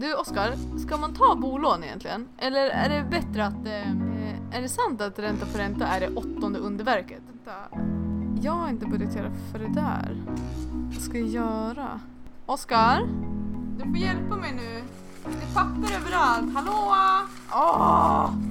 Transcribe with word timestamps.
Du 0.00 0.14
Oskar, 0.14 0.78
ska 0.78 0.96
man 0.96 1.14
ta 1.14 1.36
bolån 1.36 1.84
egentligen? 1.84 2.28
Eller 2.38 2.70
är 2.70 2.88
det 2.88 3.10
bättre 3.10 3.46
att... 3.46 3.66
Eh, 3.66 4.56
är 4.56 4.62
det 4.62 4.68
sant 4.68 5.00
att 5.00 5.18
ränta 5.18 5.46
på 5.46 5.58
ränta 5.58 5.86
är 5.86 6.00
det 6.00 6.08
åttonde 6.08 6.58
underverket? 6.58 7.22
Vänta. 7.28 7.78
Jag 8.42 8.52
har 8.52 8.68
inte 8.68 8.86
budgeterat 8.86 9.32
för 9.52 9.58
det 9.58 9.68
där. 9.68 10.22
Vad 10.94 11.02
ska 11.02 11.18
jag 11.18 11.28
göra? 11.28 12.00
Oskar? 12.46 13.08
Du 13.78 13.84
får 13.84 13.96
hjälpa 13.96 14.36
mig 14.36 14.52
nu. 14.54 14.82
Det 15.24 15.46
är 15.46 15.54
papper 15.54 15.96
överallt. 15.96 16.54
Hallå? 16.54 16.94
Åh! 17.52 18.30
Hej 18.30 18.49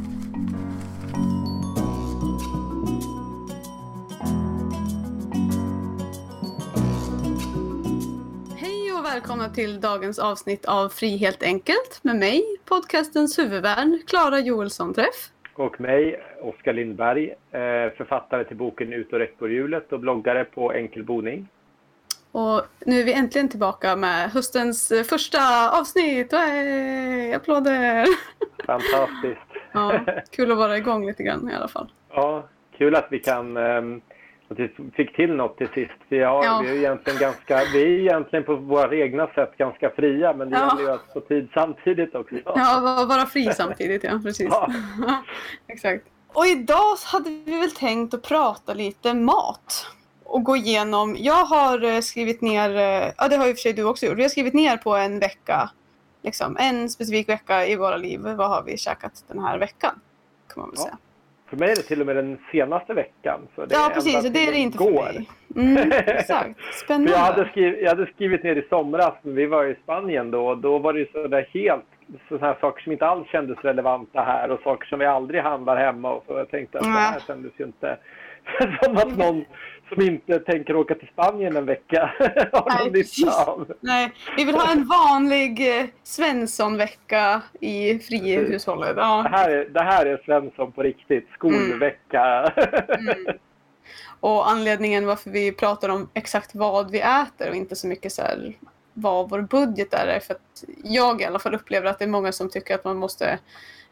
välkomna 9.19 9.49
till 9.49 9.81
dagens 9.81 10.19
avsnitt 10.19 10.65
av 10.65 10.89
Fri 10.89 11.17
helt 11.17 11.43
enkelt 11.43 11.99
med 12.01 12.15
mig, 12.15 12.43
podcastens 12.65 13.39
huvudvärn, 13.39 14.01
Klara 14.07 14.39
Joelsson 14.39 14.93
Träff. 14.93 15.29
Och 15.53 15.81
mig, 15.81 16.21
Oskar 16.41 16.73
Lindberg, 16.73 17.29
eh, 17.29 17.59
författare 17.97 18.43
till 18.43 18.57
boken 18.57 18.93
Ut 18.93 19.13
och 19.13 19.19
rätt 19.19 19.91
och 19.91 19.99
bloggare 19.99 20.45
på 20.45 20.73
Enkel 20.73 21.03
boning. 21.03 21.47
Och 22.31 22.61
nu 22.85 22.99
är 22.99 23.03
vi 23.03 23.13
äntligen 23.13 23.49
tillbaka 23.49 23.95
med 23.95 24.31
höstens 24.31 24.93
första 25.09 25.71
avsnitt. 25.79 26.31
Hey, 26.31 27.33
applåder! 27.33 28.05
Fantastiskt! 28.65 29.41
ja, 29.71 30.05
kul 30.31 30.51
att 30.51 30.57
vara 30.57 30.77
igång 30.77 31.05
lite 31.07 31.23
grann 31.23 31.49
i 31.49 31.55
alla 31.55 31.67
fall. 31.67 31.91
Ja, 32.09 32.47
kul 32.77 32.95
att 32.95 33.07
vi 33.09 33.19
kan 33.19 33.57
um, 33.57 34.01
att 34.51 34.59
vi 34.59 34.69
fick 34.93 35.15
till 35.15 35.33
något 35.35 35.57
till 35.57 35.67
sist. 35.67 35.91
Vi, 36.09 36.23
har, 36.23 36.45
ja. 36.45 36.61
vi, 36.63 36.69
är 36.69 36.75
egentligen 36.75 37.19
ganska, 37.19 37.61
vi 37.73 37.81
är 37.81 37.87
egentligen 37.87 38.45
på 38.45 38.55
våra 38.55 38.95
egna 38.95 39.27
sätt 39.27 39.57
ganska 39.57 39.89
fria 39.89 40.33
men 40.33 40.49
det 40.49 40.57
ja. 40.57 40.67
gäller 40.67 40.89
ju 40.89 40.95
att 40.95 41.13
få 41.13 41.19
tid 41.19 41.49
samtidigt 41.53 42.15
också. 42.15 42.35
Ja, 42.45 43.05
vara 43.09 43.25
fri 43.25 43.53
samtidigt, 43.53 44.03
ja 44.03 44.19
precis. 44.23 44.47
Ja. 44.51 44.71
Exakt. 45.67 46.05
Och 46.27 46.45
idag 46.45 46.95
hade 47.05 47.29
vi 47.29 47.59
väl 47.59 47.71
tänkt 47.71 48.13
att 48.13 48.23
prata 48.23 48.73
lite 48.73 49.13
mat 49.13 49.87
och 50.23 50.43
gå 50.43 50.55
igenom. 50.55 51.15
Jag 51.19 51.45
har 51.45 51.83
eh, 51.83 51.99
skrivit 51.99 52.41
ner, 52.41 52.75
eh, 52.75 53.11
ja 53.17 53.27
det 53.27 53.35
har 53.35 53.47
ju 53.47 53.53
för 53.53 53.61
sig 53.61 53.73
du 53.73 53.83
också 53.83 54.05
gjort, 54.05 54.17
vi 54.17 54.21
har 54.21 54.29
skrivit 54.29 54.53
ner 54.53 54.77
på 54.77 54.95
en 54.95 55.19
vecka, 55.19 55.69
liksom 56.21 56.57
en 56.59 56.89
specifik 56.89 57.29
vecka 57.29 57.67
i 57.67 57.75
våra 57.75 57.97
liv. 57.97 58.19
Vad 58.21 58.49
har 58.49 58.63
vi 58.63 58.77
käkat 58.77 59.23
den 59.27 59.39
här 59.39 59.57
veckan? 59.57 59.99
Kan 60.47 60.61
man 60.61 60.69
väl 60.69 60.77
säga. 60.77 60.97
För 61.49 61.57
mig 61.57 61.71
är 61.71 61.75
det 61.75 61.81
till 61.81 62.01
och 62.01 62.07
med 62.07 62.15
den 62.15 62.37
senaste 62.51 62.93
veckan. 62.93 63.39
Så 63.55 63.65
det 63.65 63.75
ja, 63.75 63.91
precis. 63.93 64.25
Och 64.25 64.31
det 64.31 64.47
är 64.47 64.51
det 64.51 64.57
inte 64.57 64.77
för 64.77 64.91
mig. 64.91 65.29
Mm, 65.55 65.91
exakt. 66.05 66.59
Spännande. 66.73 67.11
jag, 67.11 67.17
hade 67.17 67.49
skrivit, 67.49 67.79
jag 67.81 67.89
hade 67.89 68.05
skrivit 68.05 68.43
ner 68.43 68.55
i 68.55 68.67
somras, 68.69 69.13
men 69.21 69.35
vi 69.35 69.45
var 69.45 69.65
i 69.65 69.75
Spanien 69.83 70.31
då. 70.31 70.55
Då 70.55 70.79
var 70.79 70.93
det 70.93 70.99
ju 70.99 71.05
sådär 71.05 71.49
helt 71.53 71.85
sådana 72.29 72.47
här 72.47 72.57
saker 72.61 72.83
som 72.83 72.91
inte 72.91 73.05
alls 73.05 73.27
kändes 73.27 73.57
relevanta 73.59 74.21
här 74.21 74.51
och 74.51 74.61
saker 74.61 74.87
som 74.87 74.99
vi 74.99 75.05
aldrig 75.05 75.41
handlar 75.41 75.77
hemma. 75.77 76.11
Och 76.11 76.23
så 76.27 76.33
jag 76.37 76.51
tänkte 76.51 76.77
att 76.77 76.83
det 76.83 76.89
här 76.89 77.19
kändes 77.27 77.51
ju 77.57 77.65
inte 77.65 77.97
som 78.83 78.97
att 78.97 79.17
någon 79.17 79.45
som 79.89 80.01
inte 80.01 80.39
tänker 80.39 80.75
åka 80.75 80.95
till 80.95 81.07
Spanien 81.07 81.57
en 81.57 81.65
vecka 81.65 82.13
har 82.53 82.83
någon 82.83 82.93
nytta 82.93 83.45
av. 83.45 83.73
Nej, 83.79 84.11
vi 84.37 84.45
vill 84.45 84.55
ha 84.55 84.71
en 84.71 84.87
vanlig 84.87 85.79
eh, 85.79 85.85
Svenssonvecka 86.03 87.41
i 87.59 87.99
frihushållet. 87.99 88.93
Ja. 88.97 89.23
Det, 89.23 89.29
här 89.29 89.49
är, 89.49 89.65
det 89.69 89.83
här 89.83 90.05
är 90.05 90.21
Svensson 90.25 90.71
på 90.71 90.83
riktigt. 90.83 91.27
Skolvecka. 91.33 92.53
Mm. 92.87 93.09
Mm. 93.09 93.37
Och 94.19 94.49
anledningen 94.49 95.05
varför 95.05 95.29
vi 95.29 95.51
pratar 95.51 95.89
om 95.89 96.09
exakt 96.13 96.55
vad 96.55 96.91
vi 96.91 96.99
äter 96.99 97.49
och 97.49 97.55
inte 97.55 97.75
så 97.75 97.87
mycket 97.87 98.11
så 98.11 98.21
här 98.21 98.53
vad 98.93 99.29
vår 99.29 99.41
budget 99.41 99.93
är, 99.93 100.07
är 100.07 100.19
för 100.19 100.33
att 100.33 100.63
jag 100.83 101.21
i 101.21 101.25
alla 101.25 101.39
fall 101.39 101.55
upplever 101.55 101.89
att 101.89 101.99
det 101.99 102.05
är 102.05 102.09
många 102.09 102.31
som 102.31 102.49
tycker 102.49 102.75
att 102.75 102.83
man 102.83 102.97
måste 102.97 103.39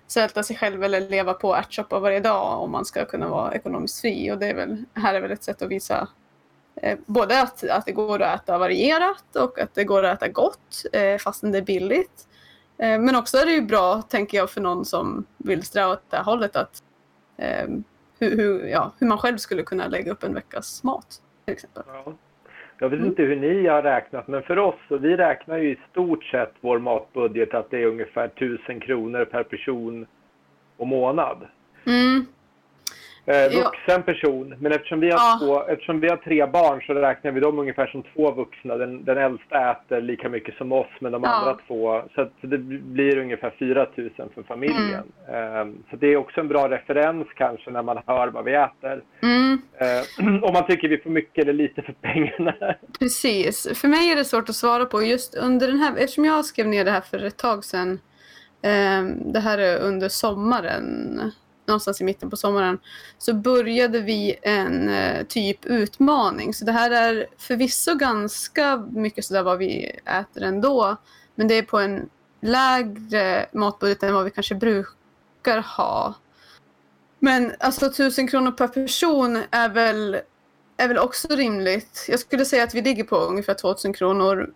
svälta 0.07 0.43
sig 0.43 0.55
själv 0.55 0.83
eller 0.83 1.01
leva 1.01 1.33
på 1.33 1.55
ärtsoppa 1.55 1.99
varje 1.99 2.19
dag 2.19 2.61
om 2.61 2.71
man 2.71 2.85
ska 2.85 3.05
kunna 3.05 3.29
vara 3.29 3.53
ekonomiskt 3.53 4.01
fri. 4.01 4.31
Och 4.31 4.37
det 4.37 4.47
är 4.47 4.55
väl, 4.55 4.85
här 4.93 5.15
är 5.15 5.21
väl 5.21 5.31
ett 5.31 5.43
sätt 5.43 5.61
att 5.61 5.69
visa 5.69 6.07
eh, 6.75 6.97
både 7.05 7.41
att, 7.41 7.69
att 7.69 7.85
det 7.85 7.91
går 7.91 8.21
att 8.21 8.41
äta 8.41 8.57
varierat 8.57 9.35
och 9.35 9.59
att 9.59 9.75
det 9.75 9.83
går 9.83 10.03
att 10.03 10.17
äta 10.17 10.31
gott 10.31 10.85
eh, 10.93 11.17
fastän 11.17 11.51
det 11.51 11.57
är 11.57 11.61
billigt. 11.61 12.27
Eh, 12.77 12.99
men 12.99 13.15
också 13.15 13.37
är 13.37 13.45
det 13.45 13.51
ju 13.51 13.61
bra, 13.61 14.01
tänker 14.01 14.37
jag, 14.37 14.49
för 14.49 14.61
någon 14.61 14.85
som 14.85 15.25
vill 15.37 15.63
sträva 15.63 15.91
åt 15.91 16.11
det 16.11 16.17
hållet 16.17 16.55
att 16.55 16.83
eh, 17.37 17.67
hur, 18.19 18.37
hur, 18.37 18.65
ja, 18.65 18.91
hur 18.97 19.07
man 19.07 19.17
själv 19.17 19.37
skulle 19.37 19.63
kunna 19.63 19.87
lägga 19.87 20.11
upp 20.11 20.23
en 20.23 20.33
veckas 20.33 20.83
mat 20.83 21.21
till 21.45 21.53
exempel. 21.53 21.83
Ja. 21.87 22.13
Jag 22.79 22.89
vet 22.89 22.99
inte 22.99 23.23
hur 23.23 23.35
ni 23.35 23.67
har 23.67 23.81
räknat, 23.81 24.27
men 24.27 24.43
för 24.43 24.59
oss, 24.59 24.75
och 24.89 25.05
vi 25.05 25.17
räknar 25.17 25.57
ju 25.57 25.69
i 25.69 25.77
stort 25.91 26.23
sett 26.23 26.53
vår 26.61 26.79
matbudget 26.79 27.53
att 27.53 27.69
det 27.69 27.81
är 27.81 27.85
ungefär 27.85 28.25
1000 28.25 28.79
kronor 28.79 29.25
per 29.25 29.43
person 29.43 30.05
och 30.77 30.87
månad. 30.87 31.37
Mm. 31.85 32.25
Eh, 33.27 33.63
vuxen 33.63 34.03
person. 34.03 34.55
Men 34.59 34.71
eftersom 34.71 34.99
vi, 34.99 35.09
har 35.09 35.17
ja. 35.17 35.37
två, 35.41 35.63
eftersom 35.63 35.99
vi 35.99 36.09
har 36.09 36.17
tre 36.17 36.45
barn 36.45 36.81
så 36.81 36.93
räknar 36.93 37.31
vi 37.31 37.39
dem 37.39 37.59
ungefär 37.59 37.87
som 37.87 38.03
två 38.13 38.31
vuxna. 38.31 38.77
Den, 38.77 39.05
den 39.05 39.17
äldsta 39.17 39.71
äter 39.71 40.01
lika 40.01 40.29
mycket 40.29 40.55
som 40.57 40.71
oss 40.71 40.87
men 40.99 41.11
de 41.11 41.23
ja. 41.23 41.29
andra 41.29 41.57
två. 41.67 42.01
Så, 42.15 42.29
det 42.41 42.57
blir 42.57 43.17
ungefär 43.17 43.53
4 43.59 43.87
000 43.95 44.09
för 44.35 44.43
familjen. 44.43 45.03
Mm. 45.27 45.69
Eh, 45.69 45.75
så 45.89 45.95
det 45.95 46.07
är 46.07 46.17
också 46.17 46.39
en 46.39 46.47
bra 46.47 46.69
referens 46.69 47.27
kanske 47.35 47.71
när 47.71 47.83
man 47.83 47.99
hör 48.05 48.27
vad 48.27 48.45
vi 48.45 48.53
äter. 48.53 49.03
Mm. 49.23 49.61
Eh, 49.77 50.43
om 50.43 50.53
man 50.53 50.67
tycker 50.67 50.87
vi 50.87 50.97
får 50.97 51.09
mycket 51.09 51.43
eller 51.43 51.53
lite 51.53 51.81
för 51.81 51.93
pengarna. 51.93 52.53
Precis. 52.99 53.79
För 53.81 53.87
mig 53.87 54.11
är 54.11 54.15
det 54.15 54.25
svårt 54.25 54.49
att 54.49 54.55
svara 54.55 54.85
på. 54.85 55.03
Just 55.03 55.35
under 55.35 55.67
den 55.67 55.79
här, 55.79 55.91
eftersom 55.97 56.25
jag 56.25 56.45
skrev 56.45 56.67
ner 56.67 56.85
det 56.85 56.91
här 56.91 57.01
för 57.01 57.25
ett 57.25 57.37
tag 57.37 57.63
sedan. 57.63 57.99
Ehm, 58.61 59.31
det 59.31 59.39
här 59.39 59.57
är 59.57 59.79
under 59.79 60.09
sommaren 60.09 61.19
någonstans 61.67 62.01
i 62.01 62.03
mitten 62.03 62.29
på 62.29 62.37
sommaren, 62.37 62.79
så 63.17 63.33
började 63.33 63.99
vi 63.99 64.35
en 64.41 64.89
eh, 64.89 65.23
typ 65.23 65.65
utmaning. 65.65 66.53
Så 66.53 66.65
det 66.65 66.71
här 66.71 66.91
är 66.91 67.27
förvisso 67.37 67.95
ganska 67.95 68.77
mycket 68.77 69.25
sådär 69.25 69.43
vad 69.43 69.57
vi 69.57 69.99
äter 70.05 70.43
ändå, 70.43 70.95
men 71.35 71.47
det 71.47 71.53
är 71.53 71.63
på 71.63 71.79
en 71.79 72.09
lägre 72.41 73.45
matbudget 73.51 74.03
än 74.03 74.13
vad 74.13 74.25
vi 74.25 74.31
kanske 74.31 74.55
brukar 74.55 75.57
ha. 75.57 76.13
Men 77.19 77.53
alltså 77.59 77.85
1000 77.85 78.27
kronor 78.27 78.51
per 78.51 78.67
person 78.67 79.43
är 79.51 79.69
väl, 79.69 80.17
är 80.77 80.87
väl 80.87 80.97
också 80.97 81.27
rimligt. 81.27 82.05
Jag 82.07 82.19
skulle 82.19 82.45
säga 82.45 82.63
att 82.63 82.75
vi 82.75 82.81
ligger 82.81 83.03
på 83.03 83.15
ungefär 83.15 83.53
2000 83.53 83.93
kronor 83.93 84.53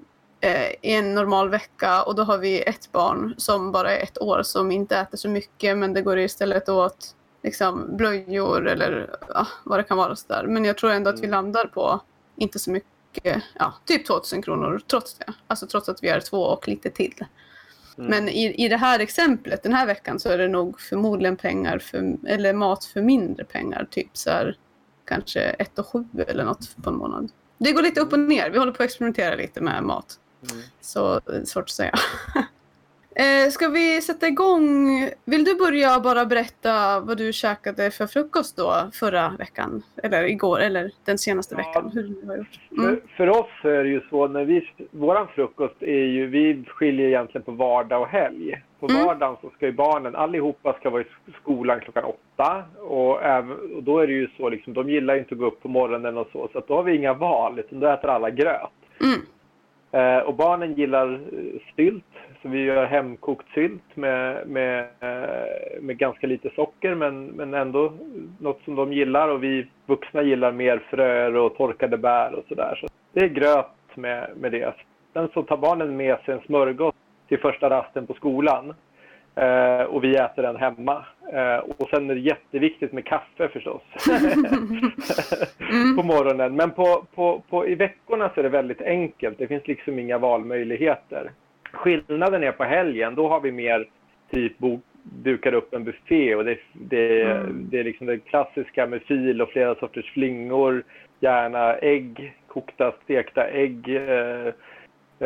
i 0.82 0.94
en 0.94 1.16
normal 1.16 1.50
vecka 1.50 2.04
och 2.04 2.16
då 2.16 2.24
har 2.24 2.38
vi 2.38 2.62
ett 2.62 2.92
barn 2.92 3.36
som 3.38 3.72
bara 3.72 3.98
är 3.98 4.04
ett 4.04 4.22
år 4.22 4.44
som 4.44 4.72
inte 4.72 4.98
äter 4.98 5.18
så 5.18 5.30
mycket 5.30 5.78
men 5.78 5.94
det 5.94 6.02
går 6.02 6.20
istället 6.20 6.70
åt 6.70 7.16
liksom, 7.44 7.98
blöjor 7.98 8.68
eller 8.68 9.16
ja, 9.28 9.48
vad 9.64 9.80
det 9.80 9.84
kan 9.84 9.98
vara. 9.98 10.16
Så 10.16 10.28
där. 10.28 10.48
Men 10.48 10.66
jag 10.66 10.78
tror 10.78 10.92
ändå 10.92 11.10
att 11.10 11.20
vi 11.20 11.28
mm. 11.28 11.32
landar 11.32 11.66
på 11.66 12.00
inte 12.36 12.60
så 12.60 12.72
mycket, 12.72 13.44
ja, 13.60 13.74
typ 13.86 14.08
2000 14.08 14.42
kronor 14.42 14.82
trots 14.88 15.14
det. 15.14 15.34
Alltså 15.48 15.68
trots 15.68 15.90
att 15.90 16.04
vi 16.04 16.08
är 16.08 16.20
två 16.20 16.38
och 16.38 16.68
lite 16.68 16.90
till. 16.90 17.26
Mm. 17.98 18.10
Men 18.10 18.30
i, 18.30 18.66
i 18.66 18.68
det 18.68 18.78
här 18.78 19.00
exemplet 19.00 19.64
den 19.64 19.74
här 19.74 19.86
veckan 19.86 20.20
så 20.20 20.30
är 20.30 20.38
det 20.38 20.48
nog 20.48 20.82
förmodligen 20.82 21.38
pengar 21.38 21.80
för, 21.80 22.18
eller 22.28 22.54
mat 22.54 22.86
för 22.86 23.02
mindre 23.02 23.46
pengar. 23.46 23.88
Typ 23.92 24.10
så 24.14 24.30
här, 24.30 24.58
kanske 25.06 25.42
1 25.42 25.80
och 25.80 25.88
7 25.88 26.06
eller 26.28 26.44
något 26.44 26.76
på 26.84 26.90
en 26.90 26.96
månad. 26.96 27.32
Det 27.58 27.72
går 27.72 27.82
lite 27.82 28.02
upp 28.02 28.14
och 28.14 28.20
ner. 28.20 28.50
Vi 28.50 28.58
håller 28.58 28.72
på 28.72 28.84
att 28.84 28.90
experimentera 28.90 29.36
lite 29.36 29.62
med 29.62 29.84
mat. 29.84 30.20
Mm. 30.52 30.64
Så 30.82 31.16
är 31.16 31.46
svårt 31.46 31.64
att 31.64 31.70
säga. 31.70 31.94
Eh, 33.16 33.50
ska 33.50 33.68
vi 33.68 34.02
sätta 34.02 34.28
igång? 34.28 34.64
Vill 35.26 35.44
du 35.44 35.56
börja 35.56 36.00
bara 36.00 36.26
berätta 36.26 37.00
vad 37.00 37.18
du 37.18 37.34
käkade 37.34 37.92
för 37.92 38.08
frukost 38.08 38.58
då 38.58 38.74
förra 38.94 39.30
veckan? 39.40 39.84
Eller 40.04 40.24
igår, 40.24 40.60
eller 40.60 40.92
den 41.06 41.18
senaste 41.18 41.56
ja, 41.56 41.58
veckan? 41.58 41.92
Hur 41.94 42.04
du 42.04 42.28
har 42.28 42.38
gjort? 42.38 42.60
Mm. 42.72 42.86
För, 42.86 43.02
för, 43.18 43.30
oss 43.30 43.64
är 43.64 43.84
det 43.84 43.90
ju 43.90 44.02
så, 44.10 44.28
när 44.28 44.46
vi, 44.46 44.70
våran 44.92 45.28
frukost 45.28 45.84
är 45.84 46.06
ju, 46.06 46.28
vi 46.28 46.66
skiljer 46.68 47.08
egentligen 47.08 47.46
på 47.46 47.52
vardag 47.52 48.02
och 48.02 48.08
helg. 48.08 48.62
På 48.80 48.88
mm. 48.88 49.06
vardagen 49.06 49.38
så 49.42 49.50
ska 49.50 49.66
ju 49.66 49.72
barnen, 49.72 50.16
allihopa 50.16 50.74
ska 50.74 50.90
vara 50.90 51.02
i 51.02 51.06
skolan 51.42 51.80
klockan 51.80 52.04
åtta. 52.04 52.64
Och, 52.80 53.24
även, 53.24 53.76
och 53.76 53.84
då 53.84 54.00
är 54.00 54.08
det 54.08 54.14
ju 54.14 54.30
så 54.38 54.50
liksom, 54.50 54.74
de 54.74 54.90
gillar 54.90 55.18
inte 55.18 55.34
att 55.36 55.40
gå 55.40 55.46
upp 55.46 55.62
på 55.62 55.68
morgonen 55.68 56.18
och 56.18 56.28
så, 56.32 56.50
så 56.52 56.58
att 56.58 56.68
då 56.68 56.76
har 56.76 56.84
vi 56.84 56.96
inga 56.96 57.14
val, 57.14 57.60
utan 57.60 57.80
då 57.80 57.88
äter 57.88 58.10
alla 58.10 58.30
gröt. 58.30 58.72
Mm. 59.02 59.20
Eh, 59.92 60.18
och 60.18 60.36
barnen 60.36 60.74
gillar 60.74 61.14
eh, 61.14 61.62
sylt, 61.76 62.06
så 62.42 62.50
vi 62.50 62.64
gör 62.64 62.86
hemkokt 62.86 63.48
sylt 63.54 63.96
med, 63.96 64.48
med, 64.48 64.80
eh, 64.80 65.82
med 65.82 65.98
ganska 65.98 66.28
lite 66.28 66.50
socker 66.56 66.96
men, 66.96 67.26
men 67.26 67.54
ändå 67.54 67.94
något 68.40 68.62
som 68.66 68.76
de 68.76 68.94
gillar 68.94 69.28
och 69.28 69.44
vi 69.44 69.68
vuxna 69.86 70.22
gillar 70.22 70.52
mer 70.52 70.82
fröer 70.90 71.36
och 71.36 71.56
torkade 71.56 71.98
bär 71.98 72.34
och 72.34 72.46
sådär. 72.48 72.78
Så 72.82 72.88
det 73.14 73.20
är 73.20 73.28
gröt 73.28 73.96
med, 73.96 74.30
med 74.38 74.52
det. 74.52 74.74
Sen 75.14 75.30
så 75.34 75.44
tar 75.44 75.58
barnen 75.58 75.98
med 75.98 76.20
sig 76.20 76.34
en 76.34 76.42
smörgås 76.42 76.96
till 77.28 77.40
första 77.40 77.70
rasten 77.70 78.08
på 78.08 78.14
skolan. 78.14 78.74
Eh, 79.36 79.84
och 79.84 80.04
vi 80.04 80.16
äter 80.16 80.42
den 80.42 80.56
hemma. 80.56 81.06
Eh, 81.34 81.58
och 81.58 81.90
sen 81.90 82.10
är 82.10 82.16
det 82.16 82.22
jätteviktigt 82.22 82.92
med 82.92 83.06
kaffe 83.06 83.48
förstås. 83.48 83.82
mm. 85.70 85.96
på 85.96 86.04
morgonen. 86.04 86.56
Men 86.56 86.72
på, 86.72 87.06
på, 87.16 87.44
på, 87.50 87.68
i 87.68 87.76
veckorna 87.76 88.32
så 88.34 88.40
är 88.40 88.44
det 88.44 88.50
väldigt 88.50 88.82
enkelt. 88.82 89.38
Det 89.38 89.48
finns 89.48 89.68
liksom 89.68 90.00
inga 90.00 90.18
valmöjligheter. 90.18 91.32
skillnaden 91.72 92.44
är 92.44 92.52
på 92.52 92.64
helgen, 92.64 93.16
då 93.16 93.30
har 93.30 93.40
vi 93.40 93.52
mer 93.52 93.88
typ 94.32 94.54
dukar 95.04 95.54
upp 95.54 95.74
en 95.74 95.84
buffé 95.84 96.36
och 96.36 96.46
det, 96.46 96.58
det, 96.74 97.22
mm. 97.22 97.68
det 97.72 97.80
är 97.80 97.84
liksom 97.84 98.08
det 98.08 98.18
klassiska 98.18 98.88
med 98.88 99.02
fil 99.02 99.42
och 99.42 99.50
flera 99.50 99.76
sorters 99.76 100.14
flingor, 100.14 100.84
gärna 101.20 101.74
ägg, 101.76 102.34
kokta 102.48 102.94
stekta 103.04 103.48
ägg. 103.48 103.96
Eh, 103.96 104.48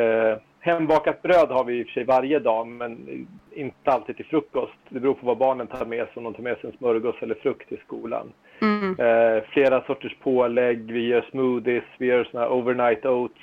eh, 0.04 0.38
hembakat 0.66 1.22
bröd 1.22 1.50
har 1.50 1.64
vi 1.64 1.80
i 1.80 1.84
och 1.84 1.88
för 1.88 1.94
sig 1.94 2.04
varje 2.04 2.40
dag 2.40 2.68
men 2.68 3.28
inte 3.52 3.92
alltid 3.92 4.16
till 4.16 4.26
frukost. 4.26 4.74
Det 4.90 5.00
beror 5.00 5.14
på 5.14 5.26
vad 5.26 5.38
barnen 5.38 5.68
tar 5.68 5.86
med 5.86 6.06
sig, 6.06 6.14
om 6.16 6.24
de 6.24 6.34
tar 6.34 6.44
med 6.44 6.58
sig 6.58 6.70
en 6.70 6.78
smörgås 6.78 7.16
eller 7.22 7.36
frukt 7.36 7.70
till 7.70 7.80
skolan. 7.86 8.34
Mm. 8.62 9.00
Eh, 9.00 9.44
flera 9.50 9.84
sorters 9.86 10.16
pålägg, 10.24 10.92
vi 10.92 11.08
gör 11.08 11.28
smoothies, 11.32 11.84
vi 11.98 12.06
gör 12.06 12.24
såna 12.24 12.50
overnight 12.50 13.06
oats 13.06 13.34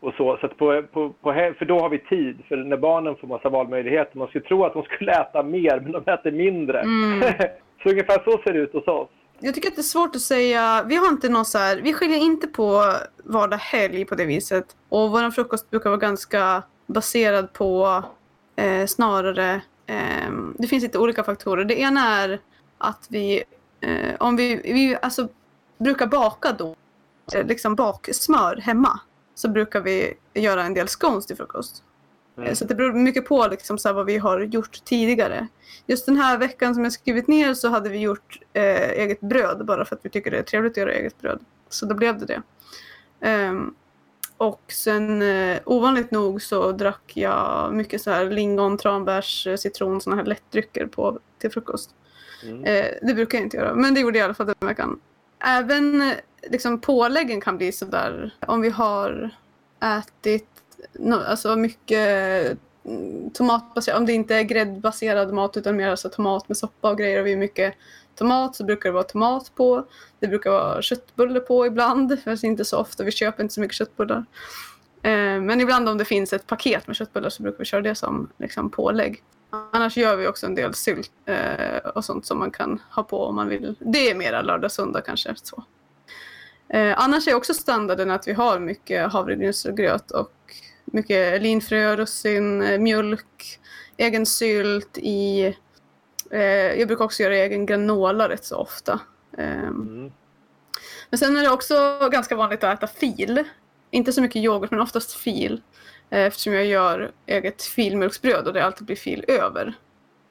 och 0.00 0.14
så. 0.14 0.38
så 0.40 0.48
på, 0.48 0.82
på, 0.92 1.12
på, 1.22 1.32
för 1.58 1.64
då 1.64 1.78
har 1.78 1.88
vi 1.88 1.98
tid. 1.98 2.38
För 2.48 2.56
när 2.56 2.76
barnen 2.76 3.16
får 3.16 3.28
massa 3.28 3.48
valmöjligheter, 3.48 4.18
man 4.18 4.28
skulle 4.28 4.44
tro 4.44 4.64
att 4.64 4.72
de 4.72 4.82
skulle 4.82 5.12
äta 5.12 5.42
mer, 5.42 5.80
men 5.80 5.92
de 5.92 6.12
äter 6.12 6.30
mindre. 6.30 6.80
Mm. 6.80 7.20
så 7.82 7.88
ungefär 7.88 8.24
så 8.24 8.42
ser 8.42 8.52
det 8.52 8.58
ut 8.58 8.72
hos 8.72 8.88
oss. 8.88 9.08
Jag 9.40 9.54
tycker 9.54 9.68
att 9.68 9.76
det 9.76 9.80
är 9.80 9.82
svårt 9.82 10.16
att 10.16 10.22
säga. 10.22 10.84
Vi 10.88 10.96
har 10.96 11.08
inte 11.08 11.28
något 11.28 11.46
så 11.46 11.58
här, 11.58 11.80
vi 11.82 11.92
skiljer 11.92 12.18
inte 12.18 12.46
på 12.46 12.82
vardag 13.24 13.56
helg 13.56 14.04
på 14.04 14.14
det 14.14 14.24
viset. 14.24 14.64
Och 14.88 15.10
vår 15.10 15.30
frukost 15.30 15.70
brukar 15.70 15.90
vara 15.90 16.00
ganska 16.00 16.62
baserad 16.92 17.52
på 17.52 18.02
eh, 18.56 18.86
snarare, 18.86 19.62
eh, 19.86 20.30
det 20.58 20.66
finns 20.66 20.82
lite 20.82 20.98
olika 20.98 21.24
faktorer. 21.24 21.64
Det 21.64 21.80
ena 21.80 22.00
är 22.00 22.40
att 22.78 23.06
vi, 23.08 23.42
eh, 23.80 24.14
om 24.20 24.36
vi, 24.36 24.56
vi 24.56 24.96
alltså, 25.02 25.28
brukar 25.78 26.06
baka 26.06 26.52
då, 26.52 26.76
eh, 27.34 27.46
liksom 27.46 27.74
baksmör 27.74 28.56
hemma 28.56 29.00
så 29.34 29.48
brukar 29.48 29.80
vi 29.80 30.14
göra 30.34 30.62
en 30.62 30.74
del 30.74 30.88
scones 30.88 31.26
till 31.26 31.36
frukost. 31.36 31.82
Mm. 32.36 32.56
Så 32.56 32.64
det 32.64 32.74
beror 32.74 32.92
mycket 32.92 33.26
på 33.26 33.46
liksom, 33.50 33.78
så 33.78 33.92
vad 33.92 34.06
vi 34.06 34.18
har 34.18 34.40
gjort 34.40 34.84
tidigare. 34.84 35.48
Just 35.86 36.06
den 36.06 36.16
här 36.16 36.38
veckan 36.38 36.74
som 36.74 36.84
jag 36.84 36.92
skrivit 36.92 37.26
ner 37.26 37.54
så 37.54 37.68
hade 37.68 37.88
vi 37.88 37.98
gjort 37.98 38.40
eh, 38.52 38.90
eget 38.90 39.20
bröd 39.20 39.64
bara 39.66 39.84
för 39.84 39.96
att 39.96 40.04
vi 40.04 40.10
tycker 40.10 40.30
det 40.30 40.38
är 40.38 40.42
trevligt 40.42 40.72
att 40.72 40.76
göra 40.76 40.92
eget 40.92 41.20
bröd. 41.20 41.40
Så 41.68 41.86
då 41.86 41.94
blev 41.94 42.18
det 42.18 42.26
det. 42.26 42.42
Um, 43.48 43.74
och 44.42 44.72
sen 44.72 45.22
eh, 45.22 45.60
ovanligt 45.64 46.10
nog 46.10 46.42
så 46.42 46.72
drack 46.72 47.12
jag 47.14 47.74
mycket 47.74 48.02
så 48.02 48.10
här 48.10 48.30
lingon, 48.30 48.78
tranbärs, 48.78 49.46
eh, 49.46 49.56
citron, 49.56 50.00
sådana 50.00 50.22
här 50.22 50.28
lättdrycker 50.28 50.86
på, 50.86 51.18
till 51.38 51.50
frukost. 51.50 51.90
Mm. 52.42 52.64
Eh, 52.64 52.86
det 53.02 53.14
brukar 53.14 53.38
jag 53.38 53.46
inte 53.46 53.56
göra, 53.56 53.74
men 53.74 53.94
det 53.94 54.00
gjorde 54.00 54.18
jag 54.18 54.24
i 54.24 54.26
alla 54.26 54.34
fall 54.34 54.46
den 54.46 54.68
veckan. 54.68 55.00
Även 55.38 56.00
eh, 56.02 56.14
liksom 56.50 56.80
påläggen 56.80 57.40
kan 57.40 57.56
bli 57.56 57.72
sådär 57.72 58.34
om 58.46 58.60
vi 58.60 58.70
har 58.70 59.30
ätit 59.80 60.48
no, 60.92 61.14
alltså 61.14 61.56
mycket 61.56 62.58
mm, 62.84 63.30
tomatbaserad, 63.30 63.98
om 63.98 64.06
det 64.06 64.12
inte 64.12 64.34
är 64.34 64.42
gräddbaserad 64.42 65.32
mat 65.32 65.56
utan 65.56 65.76
mer 65.76 65.88
alltså 65.88 66.08
tomat 66.08 66.48
med 66.48 66.56
soppa 66.56 66.90
och 66.90 66.98
grejer 66.98 67.20
och 67.20 67.26
vi 67.26 67.32
är 67.32 67.36
mycket 67.36 67.74
tomat 68.22 68.56
så 68.56 68.64
brukar 68.64 68.88
det 68.88 68.92
vara 68.92 69.04
tomat 69.04 69.52
på. 69.54 69.86
Det 70.20 70.28
brukar 70.28 70.50
vara 70.50 70.82
köttbullar 70.82 71.40
på 71.40 71.66
ibland, 71.66 72.18
fast 72.24 72.44
inte 72.44 72.64
så 72.64 72.78
ofta. 72.78 73.04
Vi 73.04 73.10
köper 73.10 73.42
inte 73.42 73.54
så 73.54 73.60
mycket 73.60 73.76
köttbullar. 73.76 74.24
Eh, 75.02 75.40
men 75.40 75.60
ibland 75.60 75.88
om 75.88 75.98
det 75.98 76.04
finns 76.04 76.32
ett 76.32 76.46
paket 76.46 76.86
med 76.86 76.96
köttbullar 76.96 77.28
så 77.28 77.42
brukar 77.42 77.58
vi 77.58 77.64
köra 77.64 77.82
det 77.82 77.94
som 77.94 78.28
liksom, 78.38 78.70
pålägg. 78.70 79.22
Annars 79.72 79.96
gör 79.96 80.16
vi 80.16 80.26
också 80.26 80.46
en 80.46 80.54
del 80.54 80.74
sylt 80.74 81.10
eh, 81.26 81.90
och 81.94 82.04
sånt 82.04 82.26
som 82.26 82.38
man 82.38 82.50
kan 82.50 82.80
ha 82.90 83.02
på 83.02 83.24
om 83.24 83.34
man 83.34 83.48
vill. 83.48 83.74
Det 83.78 84.10
är 84.10 84.14
mera 84.14 84.42
lördag, 84.42 84.72
söndag 84.72 85.00
kanske. 85.00 85.34
Så. 85.42 85.64
Eh, 86.68 86.94
annars 86.98 87.28
är 87.28 87.34
också 87.34 87.54
standarden 87.54 88.10
att 88.10 88.28
vi 88.28 88.32
har 88.32 88.58
mycket 88.58 89.12
havregrynsgröt 89.12 90.10
och 90.10 90.32
mycket 90.84 91.42
linfrö, 91.42 91.96
russin, 91.96 92.62
eh, 92.62 92.78
mjölk, 92.78 93.60
egen 93.96 94.26
sylt 94.26 94.98
i... 94.98 95.56
Eh, 96.32 96.78
jag 96.78 96.88
brukar 96.88 97.04
också 97.04 97.22
göra 97.22 97.34
egen 97.34 97.66
granola 97.66 98.28
rätt 98.28 98.44
så 98.44 98.56
ofta. 98.56 99.00
Eh, 99.38 99.58
mm. 99.58 100.12
Men 101.10 101.18
sen 101.18 101.36
är 101.36 101.42
det 101.42 101.50
också 101.50 102.08
ganska 102.12 102.36
vanligt 102.36 102.64
att 102.64 102.78
äta 102.78 102.86
fil. 102.86 103.44
Inte 103.90 104.12
så 104.12 104.22
mycket 104.22 104.36
yoghurt 104.36 104.70
men 104.70 104.80
oftast 104.80 105.12
fil. 105.12 105.60
Eh, 106.10 106.26
eftersom 106.26 106.52
jag 106.52 106.66
gör 106.66 107.10
eget 107.26 107.62
filmjölksbröd 107.62 108.46
och 108.46 108.52
det 108.52 108.64
alltid 108.64 108.86
blir 108.86 108.96
fil 108.96 109.24
över. 109.28 109.74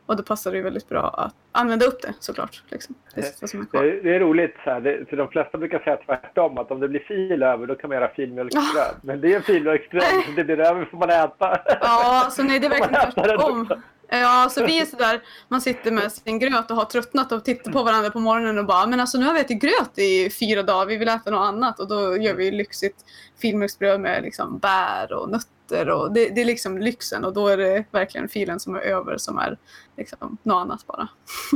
Och 0.05 0.15
då 0.17 0.23
passar 0.23 0.51
det 0.51 0.61
väldigt 0.61 0.89
bra 0.89 1.09
att 1.09 1.35
använda 1.51 1.85
upp 1.85 2.01
det 2.01 2.13
såklart. 2.19 2.63
Liksom. 2.69 2.95
Det, 3.15 3.21
är 3.21 4.03
det, 4.03 4.15
är 4.15 4.19
roligt, 4.19 4.55
så 4.63 4.69
här, 4.69 4.81
det, 4.81 5.05
för 5.09 5.17
de 5.17 5.27
flesta 5.27 5.57
brukar 5.57 5.79
säga 5.79 5.97
tvärtom 5.97 6.57
att 6.57 6.71
om 6.71 6.79
det 6.79 6.87
blir 6.87 6.99
fil 6.99 7.43
över 7.43 7.67
då 7.67 7.75
kan 7.75 7.87
man 7.87 7.97
göra 7.97 8.13
filmjölksbröd. 8.13 8.95
Men 9.01 9.21
det 9.21 9.33
är 9.33 9.39
filmjölksbröd, 9.39 10.03
det 10.35 10.43
blir 10.43 10.59
över 10.59 10.85
får 10.85 10.97
man 10.97 11.09
äta. 11.09 11.59
Ja, 11.81 12.27
så 12.31 12.43
nej 12.43 12.59
det 12.59 12.65
är 12.65 12.69
verkligen 12.69 13.11
tvärtom. 13.27 13.67
Ja, 14.13 14.49
så 14.51 14.65
vi 14.65 14.79
är 14.79 14.85
sådär, 14.85 15.21
man 15.47 15.61
sitter 15.61 15.91
med 15.91 16.11
sin 16.11 16.39
gröt 16.39 16.71
och 16.71 16.77
har 16.77 16.85
tröttnat 16.85 17.31
och 17.31 17.45
tittar 17.45 17.71
på 17.71 17.83
varandra 17.83 18.09
på 18.11 18.19
morgonen 18.19 18.57
och 18.57 18.65
bara, 18.65 18.87
men 18.87 18.99
alltså 18.99 19.17
nu 19.17 19.25
har 19.25 19.33
vi 19.33 19.39
ätit 19.39 19.61
gröt 19.61 19.99
i 19.99 20.29
fyra 20.29 20.63
dagar, 20.63 20.85
vi 20.85 20.97
vill 20.97 21.07
äta 21.07 21.31
något 21.31 21.47
annat 21.47 21.79
och 21.79 21.87
då 21.87 22.17
gör 22.17 22.33
vi 22.33 22.51
lyxigt 22.51 23.05
filmjölksbröd 23.41 24.01
med 24.01 24.23
liksom 24.23 24.57
bär 24.57 25.13
och 25.13 25.29
nötter 25.29 25.61
nötter 25.71 25.89
och 25.89 26.13
det, 26.13 26.29
det, 26.29 26.41
är 26.41 26.45
liksom 26.45 26.77
lyxen 26.77 27.25
och 27.25 27.33
då 27.33 27.47
är 27.47 27.57
det 27.57 27.85
verkligen 27.91 28.29
filen 28.29 28.59
som 28.59 28.75
är 28.75 28.79
över 28.79 29.17
som 29.17 29.37
är 29.37 29.57
liksom 29.97 30.37
något 30.43 30.61
annat 30.61 30.87
bara. 30.87 31.07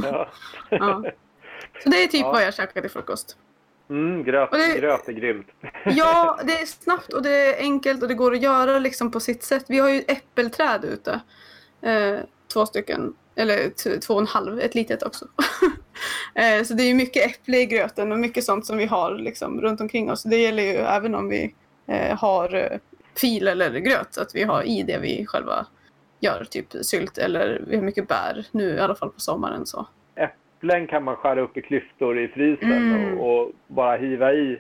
Ja. 0.03 0.29
ja. 0.69 1.03
Så 1.83 1.89
det 1.89 2.03
är 2.03 2.07
typ 2.07 2.21
ja. 2.21 2.31
vad 2.31 2.43
jag 2.43 2.53
käkar 2.53 2.81
till 2.81 2.89
frukost. 2.89 3.37
Mm, 3.89 4.23
gröt, 4.23 4.51
det, 4.51 4.79
gröt 4.79 5.07
är 5.09 5.13
grymt. 5.13 5.47
Ja, 5.85 6.39
det 6.43 6.53
är 6.53 6.65
snabbt 6.65 7.13
och 7.13 7.21
det 7.21 7.29
är 7.29 7.59
enkelt 7.59 8.01
och 8.01 8.07
det 8.07 8.15
går 8.15 8.33
att 8.33 8.41
göra 8.41 8.79
liksom 8.79 9.11
på 9.11 9.19
sitt 9.19 9.43
sätt. 9.43 9.65
Vi 9.67 9.79
har 9.79 9.89
ju 9.89 10.03
äppelträd 10.07 10.85
ute. 10.85 11.21
Eh, 11.81 12.19
två 12.53 12.65
stycken. 12.65 13.13
Eller 13.35 13.69
två 13.99 14.13
och 14.13 14.19
en 14.19 14.27
halv, 14.27 14.59
ett 14.59 14.75
litet 14.75 15.03
också. 15.03 15.25
eh, 16.35 16.63
så 16.63 16.73
det 16.73 16.83
är 16.83 16.93
mycket 16.93 17.25
äpple 17.25 17.57
i 17.57 17.65
gröten 17.65 18.11
och 18.11 18.19
mycket 18.19 18.43
sånt 18.43 18.65
som 18.65 18.77
vi 18.77 18.85
har 18.85 19.15
liksom 19.15 19.61
runt 19.61 19.81
omkring 19.81 20.11
oss. 20.11 20.23
Det 20.23 20.37
gäller 20.37 20.63
ju 20.63 20.75
även 20.75 21.15
om 21.15 21.29
vi 21.29 21.55
eh, 21.87 22.17
har 22.17 22.55
eh, 22.55 22.79
fil 23.21 23.47
eller 23.47 23.71
gröt. 23.71 24.17
Att 24.17 24.35
vi 24.35 24.43
har 24.43 24.63
i 24.63 24.83
det 24.83 24.97
vi 24.97 25.25
själva 25.25 25.65
gör, 26.19 26.43
typ 26.49 26.67
sylt 26.81 27.17
eller 27.17 27.63
vi 27.67 27.75
har 27.75 27.83
mycket 27.83 28.07
bär 28.07 28.45
nu 28.51 28.75
i 28.75 28.79
alla 28.79 28.95
fall 28.95 29.09
på 29.09 29.19
sommaren. 29.19 29.65
så. 29.65 29.87
Äpplen 30.15 30.87
kan 30.87 31.03
man 31.03 31.15
skära 31.15 31.41
upp 31.41 31.57
i 31.57 31.61
klyftor 31.61 32.19
i 32.19 32.27
frysen 32.27 32.71
mm. 32.71 33.19
och, 33.19 33.41
och, 33.41 33.51
bara 33.67 33.97
hiva 33.97 34.33
i 34.33 34.59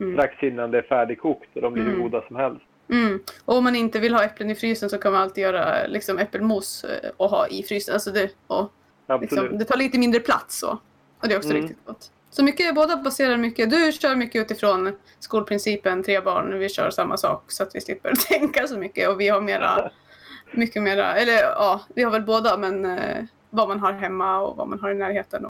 mm. 0.00 0.12
strax 0.12 0.42
innan 0.42 0.70
det 0.70 0.78
är 0.78 0.82
färdigkokt 0.82 1.56
och 1.56 1.62
de 1.62 1.72
blir 1.72 1.82
hur 1.82 1.90
mm. 1.90 2.02
goda 2.02 2.22
som 2.26 2.36
helst. 2.36 2.64
Mm. 2.90 3.20
Och 3.44 3.56
om 3.56 3.64
man 3.64 3.76
inte 3.76 4.00
vill 4.00 4.14
ha 4.14 4.24
äpplen 4.24 4.50
i 4.50 4.54
frysen 4.54 4.90
så 4.90 4.98
kan 4.98 5.12
man 5.12 5.22
alltid 5.22 5.42
göra 5.42 5.86
liksom, 5.86 6.18
äppelmos 6.18 6.84
eh, 6.84 7.10
och 7.16 7.30
ha 7.30 7.46
i 7.46 7.62
frysen. 7.62 7.94
Alltså 7.94 8.10
det, 8.10 8.30
och, 8.46 8.72
liksom, 9.20 9.58
det 9.58 9.64
tar 9.64 9.76
lite 9.76 9.98
mindre 9.98 10.20
plats 10.20 10.58
så. 10.58 10.78
Och 11.20 11.28
det 11.28 11.34
är 11.34 11.38
också 11.38 11.50
mm. 11.50 11.62
riktigt 11.62 11.84
gott. 11.86 12.10
Så 12.30 12.44
mycket, 12.44 12.74
båda 12.74 12.96
baserar 12.96 13.36
mycket. 13.36 13.70
Du 13.70 13.92
kör 13.92 14.16
mycket 14.16 14.42
utifrån 14.42 14.96
skolprincipen, 15.18 16.02
tre 16.02 16.20
barn. 16.20 16.58
Vi 16.58 16.68
kör 16.68 16.90
samma 16.90 17.16
sak 17.16 17.44
så 17.52 17.62
att 17.62 17.74
vi 17.74 17.80
slipper 17.80 18.12
tänka 18.28 18.66
så 18.66 18.78
mycket. 18.78 19.08
Och 19.08 19.20
vi 19.20 19.28
har 19.28 19.40
mera, 19.40 19.90
mycket 20.52 20.82
mera, 20.82 21.14
eller 21.14 21.32
ja, 21.32 21.80
vi 21.94 22.02
har 22.02 22.10
väl 22.10 22.22
båda 22.22 22.56
men 22.56 22.84
eh, 22.84 23.24
vad 23.50 23.68
man 23.68 23.80
har 23.80 23.92
hemma 23.92 24.38
och 24.38 24.56
vad 24.56 24.68
man 24.68 24.80
har 24.80 24.90
i 24.90 24.94
närheten. 24.94 25.46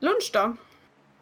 Lunch 0.00 0.30
då? 0.32 0.56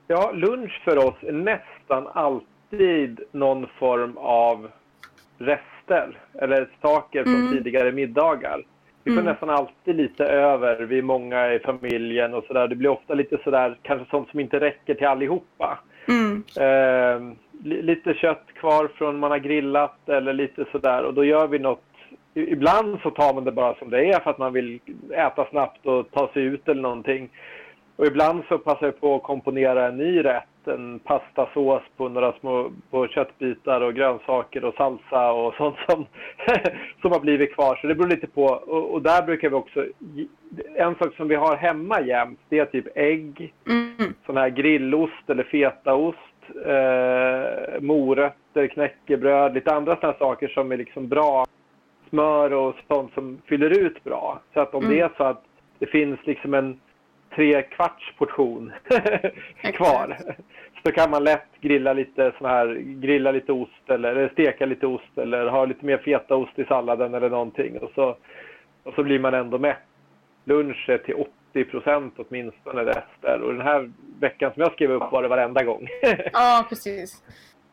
Ja, 0.06 0.30
lunch 0.32 0.82
för 0.84 0.98
oss 0.98 1.14
är 1.20 1.32
nästan 1.32 2.06
alltid 2.06 3.20
någon 3.32 3.66
form 3.78 4.16
av 4.16 4.70
rester 5.42 6.18
eller 6.34 6.68
saker 6.82 7.24
från 7.24 7.34
mm. 7.34 7.52
tidigare 7.52 7.92
middagar. 7.92 8.64
Vi 9.04 9.10
får 9.10 9.20
mm. 9.20 9.32
nästan 9.32 9.50
alltid 9.50 9.96
lite 9.96 10.24
över. 10.24 10.82
Vi 10.82 10.98
är 10.98 11.02
många 11.02 11.52
i 11.52 11.58
familjen 11.58 12.34
och 12.34 12.44
sådär. 12.44 12.68
Det 12.68 12.76
blir 12.76 12.90
ofta 12.90 13.14
lite 13.14 13.38
sådär, 13.44 13.78
kanske 13.82 14.10
sånt 14.10 14.30
som 14.30 14.40
inte 14.40 14.60
räcker 14.60 14.94
till 14.94 15.06
allihopa. 15.06 15.78
Mm. 16.08 16.44
Eh, 16.60 17.36
lite 17.64 18.14
kött 18.14 18.46
kvar 18.54 18.88
från 18.94 19.18
man 19.18 19.30
har 19.30 19.38
grillat 19.38 20.08
eller 20.08 20.32
lite 20.32 20.64
sådär 20.72 21.02
och 21.02 21.14
då 21.14 21.24
gör 21.24 21.46
vi 21.46 21.58
något. 21.58 21.84
Ibland 22.34 22.98
så 23.02 23.10
tar 23.10 23.34
man 23.34 23.44
det 23.44 23.52
bara 23.52 23.74
som 23.74 23.90
det 23.90 24.04
är 24.04 24.20
för 24.20 24.30
att 24.30 24.38
man 24.38 24.52
vill 24.52 24.80
äta 25.10 25.46
snabbt 25.50 25.86
och 25.86 26.10
ta 26.10 26.30
sig 26.32 26.42
ut 26.42 26.68
eller 26.68 26.82
någonting. 26.82 27.30
Och 27.96 28.06
ibland 28.06 28.42
så 28.48 28.58
passar 28.58 28.86
jag 28.86 29.00
på 29.00 29.14
att 29.14 29.22
komponera 29.22 29.86
en 29.88 29.96
ny 29.96 30.24
rätt 30.24 30.48
en 30.68 30.98
pastasås 30.98 31.82
på 31.96 32.08
några 32.08 32.32
små 32.32 32.72
på 32.90 33.06
köttbitar 33.06 33.80
och 33.80 33.94
grönsaker 33.94 34.64
och 34.64 34.74
salsa 34.74 35.32
och 35.32 35.54
sånt 35.58 35.76
som, 35.86 36.06
som 37.00 37.12
har 37.12 37.20
blivit 37.20 37.54
kvar. 37.54 37.78
Så 37.80 37.86
det 37.86 37.94
beror 37.94 38.08
lite 38.08 38.26
på. 38.26 38.44
Och, 38.44 38.90
och, 38.90 39.02
där 39.02 39.22
brukar 39.22 39.48
vi 39.48 39.54
också... 39.54 39.86
En 40.74 40.94
sak 40.94 41.14
som 41.16 41.28
vi 41.28 41.34
har 41.34 41.56
hemma 41.56 42.00
jämt, 42.00 42.40
det 42.48 42.58
är 42.58 42.64
typ 42.64 42.86
ägg, 42.94 43.54
mm. 43.68 44.14
sån 44.26 44.36
här 44.36 44.48
grillost 44.48 45.30
eller 45.30 45.44
fetaost, 45.44 46.18
eh, 46.66 47.80
morötter, 47.80 48.66
knäckebröd, 48.66 49.54
lite 49.54 49.74
andra 49.74 49.96
sådana 49.96 50.18
saker 50.18 50.48
som 50.48 50.72
är 50.72 50.76
liksom 50.76 51.08
bra. 51.08 51.46
Smör 52.08 52.52
och 52.52 52.74
sånt 52.88 53.14
som 53.14 53.38
fyller 53.46 53.70
ut 53.70 54.04
bra. 54.04 54.40
Så 54.54 54.60
att 54.60 54.74
om 54.74 54.84
mm. 54.84 54.96
det 54.96 55.02
är 55.02 55.10
så 55.16 55.24
att 55.24 55.44
det 55.78 55.86
finns 55.86 56.18
liksom 56.24 56.54
en 56.54 56.80
tre 57.34 57.62
kvarts 57.62 58.14
portion 58.18 58.72
kvar 59.74 60.16
så 60.84 60.92
kan 60.92 61.10
man 61.10 61.24
lätt 61.24 61.48
grilla 61.60 61.92
lite 61.92 62.32
sån 62.38 62.46
här, 62.46 62.74
grilla 62.74 63.32
lite 63.32 63.52
ost 63.52 63.90
eller, 63.90 64.10
eller 64.10 64.28
steka 64.28 64.66
lite 64.66 64.86
ost 64.86 65.18
eller 65.18 65.46
ha 65.46 65.64
lite 65.64 65.86
mer 65.86 65.98
fetaost 65.98 66.58
i 66.58 66.64
salladen 66.64 67.14
eller 67.14 67.30
någonting. 67.30 67.78
Och 67.78 67.90
så, 67.94 68.16
och 68.82 68.94
så 68.94 69.02
blir 69.02 69.18
man 69.18 69.34
ändå 69.34 69.58
mätt. 69.58 69.78
Lunch 70.44 70.88
är 70.88 70.98
till 70.98 71.14
80 71.14 71.64
procent 71.64 72.14
åtminstone 72.16 72.82
rester. 72.84 73.40
Och 73.42 73.52
den 73.52 73.62
här 73.62 73.92
veckan 74.20 74.52
som 74.54 74.62
jag 74.62 74.72
skrev 74.72 74.90
upp 74.90 75.12
var 75.12 75.22
det 75.22 75.28
varenda 75.28 75.62
gång. 75.62 75.88
ja, 76.32 76.66
precis. 76.68 77.22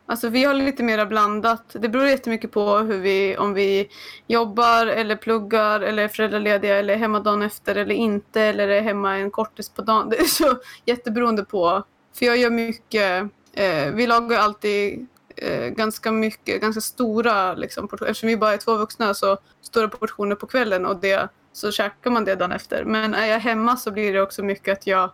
Alltså 0.09 0.29
vi 0.29 0.43
har 0.43 0.53
lite 0.53 0.83
mer 0.83 1.05
blandat. 1.05 1.63
Det 1.71 1.89
beror 1.89 2.07
jättemycket 2.07 2.51
på 2.51 2.77
hur 2.77 2.97
vi, 2.97 3.37
om 3.37 3.53
vi 3.53 3.89
jobbar 4.27 4.87
eller 4.87 5.15
pluggar 5.15 5.79
eller 5.79 6.03
är 6.03 6.07
föräldralediga 6.07 6.77
eller 6.77 6.93
är 6.93 6.97
hemma 6.97 7.19
dagen 7.19 7.41
efter 7.41 7.75
eller 7.75 7.95
inte 7.95 8.41
eller 8.41 8.67
är 8.67 8.81
hemma 8.81 9.17
en 9.17 9.31
kortis 9.31 9.69
på 9.69 9.81
dagen. 9.81 10.09
Det 10.09 10.19
är 10.19 10.23
så 10.23 10.57
jätteberoende 10.85 11.45
på. 11.45 11.83
För 12.13 12.25
jag 12.25 12.37
gör 12.37 12.49
mycket, 12.49 13.23
eh, 13.53 13.91
vi 13.93 14.07
lagar 14.07 14.39
alltid 14.39 15.07
eh, 15.35 15.67
ganska 15.67 16.11
mycket, 16.11 16.61
ganska 16.61 16.81
stora 16.81 17.53
liksom, 17.53 17.87
portioner. 17.87 18.11
Eftersom 18.11 18.27
vi 18.27 18.37
bara 18.37 18.53
är 18.53 18.57
två 18.57 18.75
vuxna 18.75 19.13
så 19.13 19.37
stora 19.61 19.87
portioner 19.87 20.35
på 20.35 20.47
kvällen 20.47 20.85
och 20.85 20.99
det, 20.99 21.29
så 21.53 21.71
käkar 21.71 22.11
man 22.11 22.25
det 22.25 22.35
dagen 22.35 22.51
efter. 22.51 22.83
Men 22.83 23.13
är 23.13 23.27
jag 23.27 23.39
hemma 23.39 23.77
så 23.77 23.91
blir 23.91 24.13
det 24.13 24.21
också 24.21 24.43
mycket 24.43 24.77
att 24.77 24.87
jag 24.87 25.11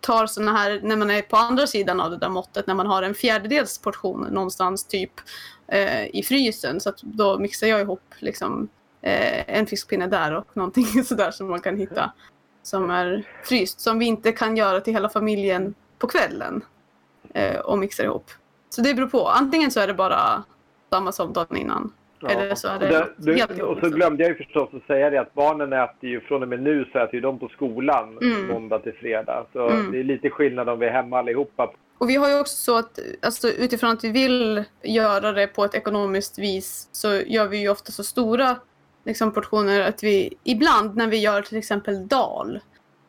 tar 0.00 0.26
såna 0.26 0.52
här, 0.52 0.80
när 0.82 0.96
man 0.96 1.10
är 1.10 1.22
på 1.22 1.36
andra 1.36 1.66
sidan 1.66 2.00
av 2.00 2.10
det 2.10 2.16
där 2.16 2.28
måttet, 2.28 2.66
när 2.66 2.74
man 2.74 2.86
har 2.86 3.02
en 3.02 3.14
fjärdedels 3.14 3.78
portion 3.78 4.26
någonstans 4.30 4.84
typ 4.84 5.12
eh, 5.66 6.06
i 6.06 6.22
frysen. 6.22 6.80
Så 6.80 6.88
att 6.88 7.02
då 7.02 7.38
mixar 7.38 7.66
jag 7.66 7.80
ihop 7.80 8.14
liksom, 8.18 8.68
eh, 9.02 9.58
en 9.58 9.66
fiskpinne 9.66 10.06
där 10.06 10.34
och 10.34 10.46
någonting 10.56 11.04
sådär 11.04 11.30
som 11.30 11.50
man 11.50 11.60
kan 11.60 11.76
hitta 11.76 12.12
som 12.62 12.90
är 12.90 13.28
fryst. 13.44 13.80
Som 13.80 13.98
vi 13.98 14.06
inte 14.06 14.32
kan 14.32 14.56
göra 14.56 14.80
till 14.80 14.92
hela 14.92 15.08
familjen 15.08 15.74
på 15.98 16.06
kvällen 16.06 16.64
eh, 17.34 17.56
och 17.56 17.78
mixar 17.78 18.04
ihop. 18.04 18.30
Så 18.70 18.80
det 18.80 18.94
beror 18.94 19.08
på. 19.08 19.28
Antingen 19.28 19.70
så 19.70 19.80
är 19.80 19.86
det 19.86 19.94
bara 19.94 20.44
samma 20.90 21.12
som 21.12 21.32
dagen 21.32 21.56
innan 21.56 21.92
eller 22.30 22.54
så 22.54 22.68
är 22.68 22.78
det, 22.78 23.08
det 23.16 23.34
helt 23.34 23.62
Och 23.62 23.78
så 23.82 23.88
glömde 23.88 24.22
jag 24.22 24.30
ju 24.30 24.36
förstås 24.36 24.68
att 24.74 24.86
säga 24.86 25.10
det 25.10 25.20
att 25.20 25.34
barnen 25.34 25.72
äter 25.72 26.10
ju 26.10 26.20
från 26.20 26.42
och 26.42 26.48
med 26.48 26.62
nu 26.62 26.84
så 26.92 26.98
äter 26.98 27.14
ju 27.14 27.20
de 27.20 27.38
på 27.38 27.48
skolan 27.48 28.18
mm. 28.22 28.46
måndag 28.46 28.78
till 28.78 28.92
fredag. 28.92 29.46
Så 29.52 29.68
mm. 29.68 29.92
det 29.92 29.98
är 29.98 30.04
lite 30.04 30.30
skillnad 30.30 30.68
om 30.68 30.78
vi 30.78 30.86
är 30.86 30.90
hemma 30.90 31.18
allihopa. 31.18 31.72
Och 31.98 32.10
vi 32.10 32.16
har 32.16 32.28
ju 32.28 32.40
också 32.40 32.56
så 32.56 32.78
att 32.78 32.98
alltså, 33.22 33.48
utifrån 33.48 33.90
att 33.90 34.04
vi 34.04 34.10
vill 34.10 34.64
göra 34.82 35.32
det 35.32 35.46
på 35.46 35.64
ett 35.64 35.74
ekonomiskt 35.74 36.38
vis 36.38 36.88
så 36.92 37.08
gör 37.26 37.48
vi 37.48 37.60
ju 37.60 37.68
ofta 37.68 37.92
så 37.92 38.04
stora 38.04 38.56
liksom, 39.04 39.32
portioner 39.32 39.80
att 39.80 40.02
vi 40.02 40.34
ibland 40.44 40.96
när 40.96 41.06
vi 41.06 41.16
gör 41.16 41.42
till 41.42 41.58
exempel 41.58 42.08
dal 42.08 42.60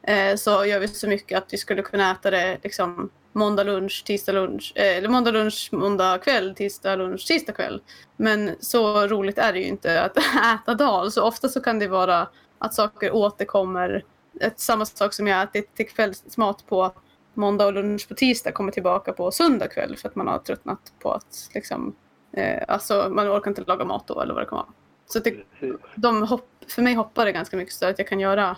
eh, 0.08 0.36
så 0.36 0.66
gör 0.66 0.80
vi 0.80 0.88
så 0.88 1.08
mycket 1.08 1.38
att 1.38 1.54
vi 1.54 1.58
skulle 1.58 1.82
kunna 1.82 2.12
äta 2.12 2.32
det 2.32 2.58
liksom 2.64 3.10
måndag 3.36 3.64
lunch, 3.64 4.04
tisdag 4.06 4.32
lunch, 4.32 4.74
eh, 4.76 4.98
eller 4.98 5.10
måndag 5.10 5.32
lunch, 5.32 5.70
måndag 5.72 6.18
kväll, 6.18 6.56
tisdag 6.56 6.96
lunch, 6.96 7.28
tisdag 7.28 7.54
kväll. 7.54 7.82
Men 8.16 8.56
så 8.60 9.08
roligt 9.08 9.38
är 9.38 9.54
det 9.54 9.60
ju 9.60 9.66
inte 9.66 10.04
att 10.04 10.18
äta 10.62 10.74
dal. 10.74 11.12
Så 11.12 11.24
ofta 11.24 11.50
så 11.50 11.62
kan 11.62 11.80
det 11.80 11.88
vara 11.88 12.28
att 12.58 12.74
saker 12.74 13.12
återkommer. 13.16 14.04
Ett, 14.42 14.60
samma 14.60 14.86
sak 14.86 15.14
som 15.14 15.28
jag 15.28 15.44
ätit 15.44 15.76
till 15.76 15.90
kvällsmat 15.90 16.66
på 16.68 16.92
måndag 17.34 17.66
och 17.66 17.74
lunch 17.74 18.08
på 18.08 18.16
tisdag 18.16 18.52
kommer 18.52 18.72
tillbaka 18.72 19.14
på 19.14 19.32
söndag 19.32 19.68
kväll 19.68 19.98
för 19.98 20.10
att 20.10 20.16
man 20.16 20.28
har 20.28 20.40
tröttnat 20.40 20.94
på 21.00 21.12
att 21.12 21.50
liksom, 21.54 21.96
eh, 22.34 22.64
alltså 22.68 23.08
man 23.12 23.28
orkar 23.28 23.52
inte 23.52 23.64
laga 23.68 23.86
mat 23.86 24.08
då 24.08 24.22
eller 24.22 24.34
vad 24.34 24.44
det 24.44 24.48
kan 24.48 24.58
vara. 24.58 24.68
Så 25.06 25.20
det, 25.20 25.36
de 25.96 26.24
hopp, 26.24 26.50
för 26.68 26.82
mig 26.82 26.94
hoppar 26.94 27.26
det 27.26 27.32
ganska 27.32 27.58
mycket 27.58 27.74
så 27.74 27.86
att 27.86 28.00
jag 28.00 28.08
kan 28.08 28.20
göra, 28.20 28.58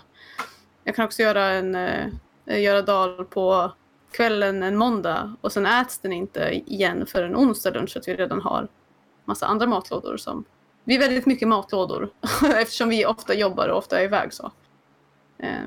jag 0.84 0.96
kan 0.96 1.04
också 1.04 1.22
göra 1.22 1.44
en, 1.44 1.74
eh, 1.74 2.62
göra 2.62 2.82
dal 2.82 3.24
på 3.24 3.72
kvällen 4.10 4.62
en 4.62 4.76
måndag 4.76 5.34
och 5.40 5.52
sen 5.52 5.66
äts 5.66 5.98
den 5.98 6.12
inte 6.12 6.62
igen 6.66 7.06
för 7.06 7.22
en 7.22 7.36
onsdag 7.36 7.70
lunch 7.70 7.90
så 7.90 7.98
att 7.98 8.08
vi 8.08 8.14
redan 8.14 8.40
har 8.40 8.68
massa 9.24 9.46
andra 9.46 9.66
matlådor 9.66 10.16
som 10.16 10.44
vi 10.84 10.94
är 10.94 10.98
väldigt 10.98 11.26
mycket 11.26 11.48
matlådor 11.48 12.10
eftersom 12.56 12.88
vi 12.88 13.06
ofta 13.06 13.34
jobbar 13.34 13.68
och 13.68 13.78
ofta 13.78 14.00
är 14.00 14.04
iväg 14.04 14.32
så. 14.32 14.52
Eh, 15.38 15.66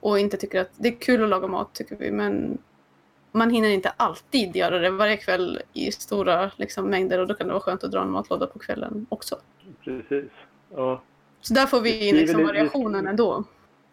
och 0.00 0.18
inte 0.18 0.36
tycker 0.36 0.60
att 0.60 0.70
det 0.76 0.88
är 0.88 1.00
kul 1.00 1.22
att 1.22 1.28
laga 1.28 1.46
mat 1.46 1.74
tycker 1.74 1.96
vi 1.96 2.10
men 2.10 2.58
man 3.32 3.50
hinner 3.50 3.68
inte 3.68 3.92
alltid 3.96 4.56
göra 4.56 4.78
det 4.78 4.90
varje 4.90 5.16
kväll 5.16 5.60
i 5.72 5.92
stora 5.92 6.50
liksom, 6.56 6.90
mängder 6.90 7.18
och 7.18 7.26
då 7.26 7.34
kan 7.34 7.46
det 7.46 7.52
vara 7.52 7.62
skönt 7.62 7.84
att 7.84 7.90
dra 7.90 8.02
en 8.02 8.10
matlåda 8.10 8.46
på 8.46 8.58
kvällen 8.58 9.06
också. 9.08 9.38
Precis. 9.84 10.30
Ja. 10.74 11.02
Så 11.40 11.54
där 11.54 11.66
får 11.66 11.80
vi 11.80 12.08
in 12.08 12.16
liksom, 12.16 12.46
variationen 12.46 13.06
ändå. 13.06 13.44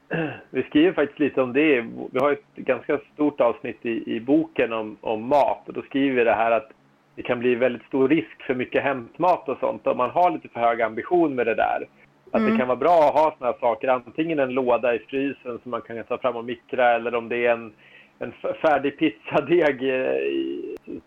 Vi 0.50 0.64
skriver 0.64 0.94
faktiskt 0.94 1.20
lite 1.20 1.42
om 1.42 1.54
det. 1.54 1.82
Vi 2.12 2.20
har 2.20 2.32
ett 2.32 2.56
ganska 2.56 3.00
stort 3.14 3.42
avsnitt 3.42 3.86
i, 3.86 4.16
i 4.16 4.20
boken 4.20 4.74
om, 4.74 4.98
om 5.02 5.28
mat 5.28 5.64
och 5.68 5.74
då 5.74 5.82
skriver 5.82 6.16
vi 6.16 6.24
det 6.24 6.34
här 6.34 6.52
att 6.52 6.72
det 7.16 7.24
kan 7.24 7.40
bli 7.40 7.56
väldigt 7.56 7.84
stor 7.84 8.10
risk 8.10 8.44
för 8.48 8.56
mycket 8.56 8.84
hämtmat 8.84 9.50
och 9.50 9.58
sånt 9.60 9.88
om 9.88 9.98
man 9.98 10.10
har 10.10 10.32
lite 10.32 10.48
för 10.48 10.60
hög 10.60 10.82
ambition 10.82 11.36
med 11.36 11.48
det 11.48 11.56
där. 11.56 11.88
Att 12.32 12.40
mm. 12.40 12.52
det 12.52 12.58
kan 12.58 12.68
vara 12.68 12.78
bra 12.78 13.08
att 13.08 13.14
ha 13.14 13.36
såna 13.38 13.52
här 13.52 13.60
saker, 13.60 13.88
antingen 13.88 14.40
en 14.40 14.54
låda 14.54 14.96
i 14.96 15.00
frysen 15.00 15.60
som 15.64 15.72
man 15.72 15.82
kan 15.82 16.04
ta 16.04 16.18
fram 16.18 16.36
och 16.36 16.46
mikra 16.46 16.96
eller 16.96 17.16
om 17.16 17.30
det 17.30 17.46
är 17.46 17.52
en, 17.52 17.74
en 18.20 18.32
färdig 18.62 19.00
pizzadeg 19.00 19.82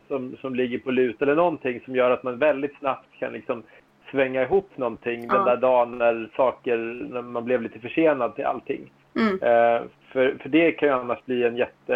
som, 0.08 0.36
som 0.40 0.54
ligger 0.54 0.78
på 0.78 0.90
lut 0.90 1.22
eller 1.22 1.36
någonting 1.36 1.80
som 1.84 1.96
gör 1.96 2.10
att 2.10 2.22
man 2.22 2.38
väldigt 2.38 2.78
snabbt 2.78 3.06
kan 3.18 3.32
liksom 3.32 3.62
svänga 4.10 4.42
ihop 4.42 4.70
någonting 4.76 5.26
ja. 5.28 5.34
den 5.34 5.44
där 5.44 5.56
dagen 5.56 5.98
när 5.98 6.30
saker, 6.36 6.76
när 7.10 7.22
man 7.22 7.44
blev 7.44 7.62
lite 7.62 7.78
försenad 7.78 8.34
till 8.34 8.44
allting. 8.44 8.90
Mm. 9.16 9.34
Eh, 9.34 9.82
för, 10.12 10.36
för 10.42 10.48
det 10.48 10.72
kan 10.72 10.88
ju 10.88 10.94
annars 10.94 11.24
bli 11.24 11.44
en 11.44 11.56
jättegrej 11.56 11.94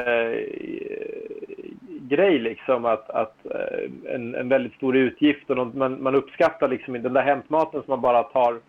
liksom 2.38 2.84
att, 2.84 3.10
att 3.10 3.36
eh, 3.46 4.14
en, 4.14 4.34
en 4.34 4.48
väldigt 4.48 4.74
stor 4.74 4.96
utgift 4.96 5.50
och 5.50 5.56
något, 5.56 5.74
man, 5.74 6.02
man 6.02 6.14
uppskattar 6.14 6.68
liksom 6.68 7.02
den 7.02 7.12
där 7.12 7.22
hämtmaten 7.22 7.82
som 7.82 7.90
man 7.90 8.00
bara 8.00 8.22
tar 8.22 8.60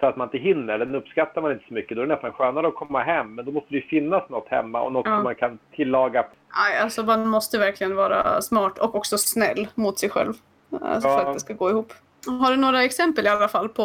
för 0.00 0.06
att 0.06 0.16
man 0.16 0.26
inte 0.26 0.38
hinner, 0.38 0.78
den 0.78 0.94
uppskattar 0.94 1.42
man 1.42 1.52
inte 1.52 1.64
så 1.68 1.74
mycket. 1.74 1.96
Då 1.96 2.02
är 2.02 2.06
det 2.06 2.14
nästan 2.14 2.32
skönare 2.32 2.68
att 2.68 2.74
komma 2.74 3.02
hem, 3.02 3.34
men 3.34 3.44
då 3.44 3.52
måste 3.52 3.68
det 3.70 3.76
ju 3.76 3.82
finnas 3.82 4.28
något 4.28 4.48
hemma 4.48 4.80
och 4.80 4.92
något 4.92 5.06
ja. 5.06 5.16
som 5.16 5.24
man 5.24 5.34
kan 5.34 5.58
tillaga. 5.76 6.26
Nej, 6.56 6.78
alltså 6.82 7.02
man 7.02 7.28
måste 7.28 7.58
verkligen 7.58 7.96
vara 7.96 8.40
smart 8.40 8.78
och 8.78 8.94
också 8.94 9.18
snäll 9.18 9.68
mot 9.74 9.98
sig 9.98 10.10
själv. 10.10 10.32
Alltså 10.80 11.08
ja. 11.08 11.18
För 11.18 11.26
att 11.26 11.34
det 11.34 11.40
ska 11.40 11.54
gå 11.54 11.70
ihop. 11.70 11.92
Har 12.28 12.50
du 12.50 12.56
några 12.56 12.84
exempel 12.84 13.26
i 13.26 13.28
alla 13.28 13.48
fall 13.48 13.68
på 13.68 13.84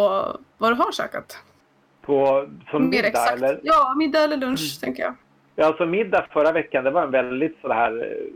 vad 0.57 0.71
du 0.71 0.75
har 0.75 0.91
käkat? 0.91 1.37
På, 2.01 2.47
som 2.71 2.89
middag 2.89 3.07
exakt. 3.07 3.37
eller? 3.37 3.59
Ja, 3.63 3.93
middag 3.97 4.19
eller 4.19 4.37
lunch 4.37 4.79
mm. 4.81 4.81
tänker 4.81 5.03
jag. 5.03 5.15
Ja, 5.55 5.65
alltså 5.65 5.85
middag 5.85 6.25
förra 6.31 6.51
veckan, 6.51 6.83
det 6.83 6.91
var 6.91 7.03
en 7.03 7.11
väldigt 7.11 7.57
så 7.61 7.73
här 7.73 7.91
eh, 7.91 8.33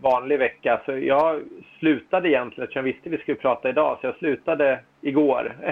vanlig 0.00 0.38
vecka. 0.38 0.80
Så 0.84 0.98
jag 0.98 1.42
slutade 1.78 2.28
egentligen, 2.28 2.64
eftersom 2.64 2.86
jag 2.86 2.92
visste 2.92 3.10
vi 3.10 3.18
skulle 3.18 3.36
prata 3.36 3.68
idag, 3.68 3.98
så 4.00 4.06
jag 4.06 4.16
slutade 4.16 4.80
igår. 5.00 5.56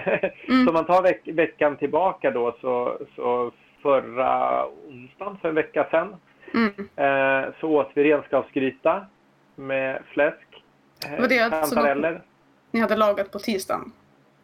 Mm. 0.49 0.65
så 0.65 0.71
om 0.71 0.75
man 0.75 0.85
tar 0.85 1.03
veck 1.03 1.21
veckan 1.25 1.77
tillbaka 1.77 2.31
då, 2.31 2.57
så, 2.61 2.99
så 3.17 3.53
förra 3.83 4.67
onsdagen, 4.67 5.39
för 5.43 5.49
en 5.49 5.55
vecka 5.55 5.87
sedan, 5.91 6.17
mm. 6.55 6.73
eh, 6.97 7.55
så 7.61 7.69
åt 7.69 7.91
vi 7.95 8.05
renskapsgryta 8.05 9.07
med 9.55 10.03
fläsk, 10.13 10.65
eh, 11.07 11.29
det 11.29 11.51
kantareller. 11.51 12.23
Ni 12.71 12.81
hade 12.81 12.97
lagat 12.97 13.33
på 13.33 13.39
tisdagen 13.39 13.93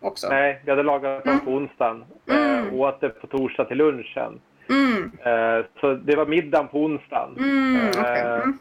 också? 0.01 0.29
Nej, 0.29 0.61
vi 0.65 0.71
hade 0.71 0.83
lagat 0.83 1.27
mm. 1.27 1.41
på 1.41 1.51
onsdagen. 1.51 2.05
Mm. 2.31 2.69
Eh, 2.69 2.75
åt 2.75 3.01
det 3.01 3.09
på 3.09 3.27
torsdag 3.27 3.65
till 3.65 3.77
lunchen. 3.77 4.41
Mm. 4.69 5.11
Eh, 5.25 5.65
så 5.81 5.95
det 5.95 6.17
var 6.17 6.27
middagen 6.27 6.69
på 6.69 6.79
onsdagen. 6.79 7.37
Mm, 7.39 7.89
okay. 7.89 8.21
eh, 8.21 8.35
mm. 8.35 8.59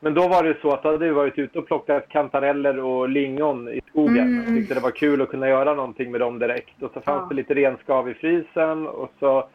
men 0.00 0.14
då 0.14 0.28
var 0.28 0.42
det 0.42 0.56
så 0.62 0.70
att 0.72 0.82
då 0.82 0.88
hade 0.88 1.04
vi 1.04 1.10
varit 1.10 1.38
ute 1.38 1.58
och 1.58 1.66
plockat 1.66 2.08
kantareller 2.08 2.78
och 2.78 3.08
lingon 3.08 3.68
i 3.68 3.80
skogen. 3.88 4.18
Mm. 4.18 4.44
Jag 4.44 4.46
tyckte 4.46 4.74
det 4.74 4.80
var 4.80 4.90
kul 4.90 5.22
att 5.22 5.28
kunna 5.28 5.48
göra 5.48 5.74
någonting 5.74 6.10
med 6.10 6.20
dem 6.20 6.38
direkt. 6.38 6.82
Och 6.82 6.90
så 6.94 7.00
fanns 7.00 7.22
ja. 7.22 7.26
det 7.28 7.34
lite 7.34 7.54
renskav 7.54 8.10
i 8.10 8.14
frysen. 8.14 8.86
Och 8.86 9.12
så 9.18 9.48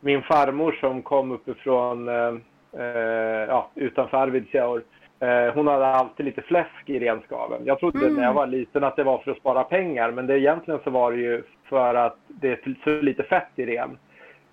min 0.00 0.22
farmor 0.22 0.72
som 0.80 1.02
kom 1.02 1.32
uppifrån 1.32 2.08
eh, 2.08 2.34
eh 2.78 3.46
ja, 3.48 3.70
utanför 3.74 4.16
Arvidsjaur 4.16 4.82
hon 5.54 5.66
hade 5.66 5.86
alltid 5.86 6.26
lite 6.26 6.42
fläsk 6.42 6.82
i 6.86 6.98
renskaven. 6.98 7.62
Jag 7.64 7.78
trodde 7.78 7.98
mm. 7.98 8.14
när 8.14 8.22
jag 8.22 8.34
var 8.34 8.46
liten 8.46 8.84
att 8.84 8.96
det 8.96 9.04
var 9.04 9.18
för 9.18 9.30
att 9.30 9.36
spara 9.36 9.64
pengar 9.64 10.10
men 10.10 10.26
det, 10.26 10.38
egentligen 10.38 10.80
så 10.84 10.90
var 10.90 11.12
det 11.12 11.18
ju 11.18 11.42
för 11.68 11.94
att 11.94 12.16
det 12.28 12.52
är 12.52 12.76
så 12.84 13.02
lite 13.02 13.22
fett 13.22 13.50
i 13.56 13.66
ren. 13.66 13.98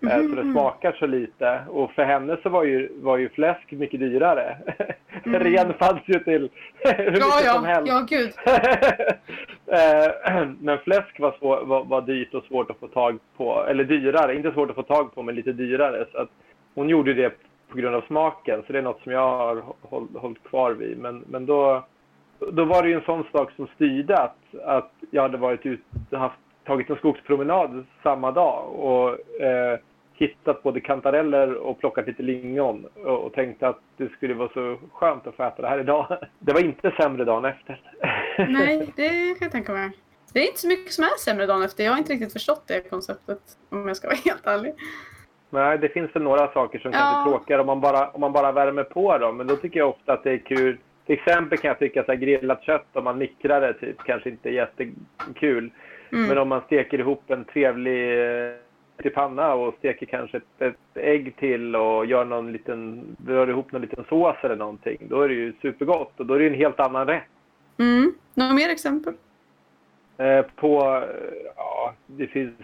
Mm. 0.01 0.29
Så 0.29 0.35
det 0.35 0.41
mm. 0.41 0.53
smakar 0.53 0.91
så 0.91 1.07
lite. 1.07 1.61
Och 1.69 1.91
för 1.91 2.03
henne 2.03 2.37
så 2.43 2.49
var 2.49 2.63
ju, 2.63 2.89
var 3.01 3.17
ju 3.17 3.29
fläsk 3.29 3.71
mycket 3.71 3.99
dyrare. 3.99 4.57
Mm. 5.25 5.43
Ren 5.43 5.73
fanns 5.73 6.01
ju 6.05 6.19
till 6.19 6.31
hur 6.83 7.11
mycket 7.11 7.45
ja, 7.45 7.53
som 7.53 7.65
helst. 7.65 7.91
Ja, 7.91 8.05
gud. 8.09 8.31
men 10.59 10.77
fläsk 10.77 11.19
var, 11.19 11.35
svår, 11.39 11.65
var, 11.65 11.83
var 11.83 12.01
dyrt 12.01 12.33
och 12.33 12.43
svårt 12.43 12.71
att 12.71 12.79
få 12.79 12.87
tag 12.87 13.19
på. 13.37 13.65
Eller 13.69 13.83
dyrare, 13.83 14.35
inte 14.35 14.51
svårt 14.51 14.69
att 14.69 14.75
få 14.75 14.83
tag 14.83 15.15
på 15.15 15.23
men 15.23 15.35
lite 15.35 15.51
dyrare. 15.51 16.05
Så 16.11 16.17
att 16.17 16.29
hon 16.75 16.89
gjorde 16.89 17.13
det 17.13 17.48
på 17.69 17.77
grund 17.77 17.95
av 17.95 18.01
smaken. 18.01 18.63
Så 18.67 18.73
det 18.73 18.79
är 18.79 18.83
något 18.83 19.01
som 19.03 19.11
jag 19.11 19.37
har 19.37 19.63
hållit 20.19 20.43
kvar 20.43 20.71
vid. 20.71 20.97
Men, 20.97 21.23
men 21.27 21.45
då, 21.45 21.85
då 22.51 22.65
var 22.65 22.83
det 22.83 22.89
ju 22.89 22.95
en 22.95 23.05
sån 23.05 23.23
sak 23.31 23.51
som 23.55 23.67
styrde 23.75 24.17
att, 24.17 24.55
att 24.65 24.91
jag 25.11 25.21
hade 25.21 25.37
varit 25.37 25.65
ut, 25.65 25.81
haft, 26.11 26.39
tagit 26.63 26.89
en 26.89 26.95
skogspromenad 26.95 27.85
samma 28.03 28.31
dag 28.31 28.69
och 28.69 29.41
eh, 29.41 29.79
hittat 30.13 30.63
både 30.63 30.81
kantareller 30.81 31.53
och 31.53 31.79
plockat 31.79 32.07
lite 32.07 32.23
lingon 32.23 32.85
och, 33.05 33.25
och 33.25 33.33
tänkte 33.33 33.67
att 33.67 33.79
det 33.97 34.09
skulle 34.09 34.33
vara 34.33 34.49
så 34.53 34.77
skönt 34.93 35.27
att 35.27 35.35
få 35.35 35.43
äta 35.43 35.61
det 35.61 35.67
här 35.67 35.79
idag. 35.79 36.17
Det 36.39 36.53
var 36.53 36.61
inte 36.61 36.91
sämre 36.91 37.25
dagen 37.25 37.45
efter. 37.45 37.81
Nej, 38.49 38.93
det 38.95 39.09
kan 39.09 39.45
jag 39.45 39.51
tänka 39.51 39.73
mig. 39.73 39.91
Det 40.33 40.39
är 40.39 40.47
inte 40.47 40.59
så 40.59 40.67
mycket 40.67 40.93
som 40.93 41.03
är 41.03 41.17
sämre 41.19 41.45
dagen 41.45 41.63
efter. 41.63 41.83
Jag 41.83 41.91
har 41.91 41.97
inte 41.97 42.13
riktigt 42.13 42.33
förstått 42.33 42.63
det 42.67 42.89
konceptet 42.89 43.41
om 43.69 43.87
jag 43.87 43.97
ska 43.97 44.07
vara 44.07 44.17
helt 44.25 44.47
ärlig. 44.47 44.73
Nej, 45.49 45.77
det 45.77 45.89
finns 45.89 46.15
väl 46.15 46.23
några 46.23 46.51
saker 46.51 46.79
som 46.79 46.91
ja. 46.91 46.99
kanske 46.99 47.29
är 47.29 47.31
tråkigare 47.31 47.61
om 47.61 47.67
man, 47.67 47.81
bara, 47.81 48.09
om 48.09 48.21
man 48.21 48.31
bara 48.31 48.51
värmer 48.51 48.83
på 48.83 49.17
dem. 49.17 49.37
Men 49.37 49.47
då 49.47 49.55
tycker 49.55 49.79
jag 49.79 49.89
ofta 49.89 50.13
att 50.13 50.23
det 50.23 50.31
är 50.31 50.37
kul. 50.37 50.77
Till 51.05 51.15
exempel 51.15 51.57
kan 51.57 51.67
jag 51.67 51.79
tycka 51.79 52.01
att 52.01 52.19
grillat 52.19 52.63
kött 52.63 52.87
om 52.93 53.03
man 53.03 53.17
mikrar 53.17 53.61
det 53.61 53.73
typ 53.73 53.97
kanske 54.03 54.29
inte 54.29 54.49
är 54.49 54.53
jättekul. 54.53 55.71
Mm. 56.11 56.27
Men 56.27 56.37
om 56.37 56.49
man 56.49 56.61
steker 56.61 56.99
ihop 56.99 57.31
en 57.31 57.45
trevlig 57.45 58.19
till 59.01 59.13
panna 59.13 59.53
och 59.53 59.75
steker 59.77 60.05
kanske 60.05 60.37
ett, 60.37 60.61
ett, 60.61 60.75
ägg 60.93 61.35
till 61.35 61.75
och 61.75 62.05
gör 62.05 62.25
någon 62.25 62.51
liten, 62.51 63.05
rör 63.27 63.49
ihop 63.49 63.71
någon 63.71 63.81
liten 63.81 64.05
sås 64.09 64.35
eller 64.43 64.55
någonting. 64.55 64.97
Då 65.09 65.21
är 65.21 65.29
det 65.29 65.35
ju 65.35 65.53
supergott 65.61 66.19
och 66.19 66.25
då 66.25 66.33
är 66.33 66.39
det 66.39 66.47
en 66.47 66.53
helt 66.53 66.79
annan 66.79 67.07
rätt. 67.07 67.23
Mm. 67.77 68.13
Några 68.33 68.53
mer 68.53 68.69
exempel? 68.69 69.13
Eh, 70.17 70.45
på, 70.55 71.03
ja, 71.55 71.93
det 72.07 72.27
finns, 72.27 72.55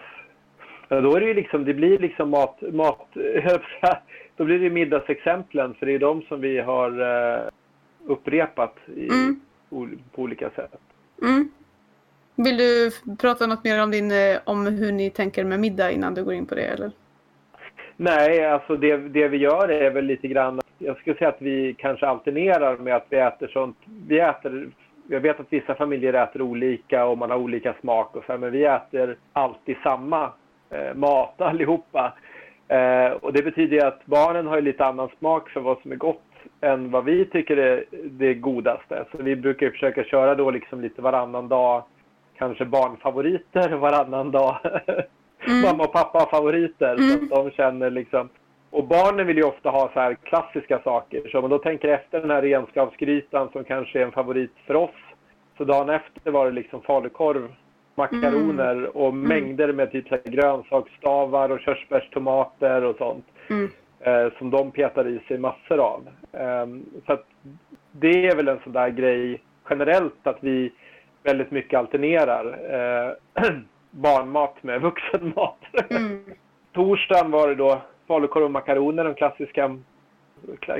ja, 0.89 1.01
då 1.01 1.15
är 1.15 1.19
det 1.19 1.27
ju 1.27 1.33
liksom, 1.33 1.65
det 1.65 1.73
blir 1.73 1.99
liksom 1.99 2.29
mat, 2.29 2.61
mat 2.61 3.07
då 4.35 4.43
blir 4.43 4.59
det 4.59 4.69
middagsexemplen 4.69 5.73
för 5.73 5.85
det 5.85 5.91
är 5.91 5.99
de 5.99 6.21
som 6.21 6.41
vi 6.41 6.59
har 6.59 7.01
eh, 7.01 7.49
upprepat 8.05 8.75
i, 8.95 9.07
mm. 9.07 9.39
på 10.15 10.21
olika 10.21 10.49
sätt. 10.49 10.71
Mm. 11.21 11.49
Vill 12.35 12.57
du 12.57 12.91
prata 13.17 13.47
något 13.47 13.63
mer 13.63 13.83
om, 13.83 13.91
din, 13.91 14.11
eh, 14.11 14.37
om 14.43 14.65
hur 14.65 14.91
ni 14.91 15.09
tänker 15.09 15.43
med 15.43 15.59
middag 15.59 15.91
innan 15.91 16.13
du 16.13 16.23
går 16.23 16.33
in 16.33 16.45
på 16.45 16.55
det? 16.55 16.65
Eller? 16.65 16.91
Nej, 17.97 18.45
alltså 18.45 18.75
det, 18.75 18.97
det 18.97 19.27
vi 19.27 19.37
gör 19.37 19.69
är 19.69 19.91
väl 19.91 20.05
lite 20.05 20.27
grann... 20.27 20.61
Jag 20.77 20.97
skulle 20.97 21.15
säga 21.15 21.29
att 21.29 21.41
vi 21.41 21.75
kanske 21.77 22.07
alternerar 22.07 22.77
med 22.77 22.95
att 22.95 23.05
vi 23.09 23.17
äter 23.17 23.47
sånt... 23.47 23.77
Vi 24.07 24.19
äter... 24.19 24.69
Jag 25.07 25.19
vet 25.19 25.39
att 25.39 25.53
vissa 25.53 25.75
familjer 25.75 26.13
äter 26.13 26.41
olika 26.41 27.05
och 27.05 27.17
man 27.17 27.29
har 27.29 27.37
olika 27.37 27.75
smak 27.81 28.15
och 28.15 28.23
så 28.27 28.37
men 28.37 28.51
vi 28.51 28.65
äter 28.65 29.17
alltid 29.33 29.75
samma 29.83 30.31
mat 30.95 31.41
allihopa. 31.41 32.13
Eh, 32.67 33.11
och 33.11 33.33
det 33.33 33.43
betyder 33.43 33.87
att 33.87 34.05
barnen 34.05 34.47
har 34.47 34.61
lite 34.61 34.85
annan 34.85 35.09
smak 35.19 35.49
för 35.49 35.59
vad 35.59 35.81
som 35.81 35.91
är 35.91 35.95
gott 35.95 36.21
än 36.61 36.91
vad 36.91 37.05
vi 37.05 37.25
tycker 37.25 37.57
är 37.57 37.85
det 37.91 38.33
godaste. 38.33 39.05
Så 39.11 39.23
vi 39.23 39.35
brukar 39.35 39.69
försöka 39.69 40.03
köra 40.03 40.35
då 40.35 40.51
liksom 40.51 40.81
lite 40.81 41.01
varannan 41.01 41.47
dag 41.47 41.83
kanske 42.37 42.65
barnfavoriter 42.65 43.69
varannan 43.69 44.31
dag. 44.31 44.57
Mm. 45.47 45.61
Mamma 45.61 45.83
och 45.83 45.93
pappa 45.93 46.27
favoriter 46.31 46.95
mm. 46.95 47.09
så 47.09 47.23
att 47.23 47.29
de 47.29 47.51
känner 47.51 47.89
liksom 47.89 48.29
och 48.69 48.87
barnen 48.87 49.27
vill 49.27 49.37
ju 49.37 49.43
ofta 49.43 49.69
ha 49.69 49.89
så 49.93 49.99
här 49.99 50.13
klassiska 50.13 50.79
saker. 50.83 51.29
Så 51.31 51.37
om 51.37 51.41
man 51.41 51.51
då 51.51 51.57
tänker 51.57 51.87
efter 51.87 52.21
den 52.21 52.29
här 52.29 52.41
renskapsgrytan 52.41 53.49
som 53.51 53.63
kanske 53.63 53.99
är 53.99 54.05
en 54.05 54.11
favorit 54.11 54.53
för 54.67 54.75
oss. 54.75 54.95
Så 55.57 55.63
dagen 55.63 55.89
efter 55.89 56.31
var 56.31 56.45
det 56.45 56.51
liksom 56.51 56.81
falukorv, 56.81 57.53
makaroner 57.95 58.75
mm. 58.75 58.89
och 58.89 59.09
mm. 59.09 59.27
mängder 59.27 59.73
med 59.73 59.91
typ 59.91 60.07
så 60.07 60.17
grönsaksstavar 60.25 61.49
och 61.49 61.59
körsbärstomater 61.59 62.83
och 62.83 62.95
sånt. 62.97 63.25
Mm. 63.49 63.69
Eh, 63.99 64.27
som 64.37 64.49
de 64.49 64.71
petar 64.71 65.07
i 65.07 65.19
sig 65.27 65.37
massor 65.37 65.79
av. 65.79 66.07
Eh, 66.31 66.65
så 67.07 67.17
det 67.91 68.27
är 68.27 68.35
väl 68.35 68.47
en 68.47 68.59
sån 68.63 68.73
där 68.73 68.89
grej 68.89 69.41
generellt 69.69 70.27
att 70.27 70.37
vi 70.39 70.71
väldigt 71.23 71.51
mycket 71.51 71.79
alternerar 71.79 72.45
eh, 72.73 73.43
barnmat 73.91 74.63
med 74.63 74.81
vuxenmat. 74.81 75.59
Mm. 75.89 76.23
Torsdagen 76.73 77.31
var 77.31 77.47
det 77.47 77.55
då 77.55 77.81
falukorv 78.07 78.43
och 78.43 78.51
makaroner, 78.51 79.03
den 79.03 79.15
klassiska, 79.15 79.77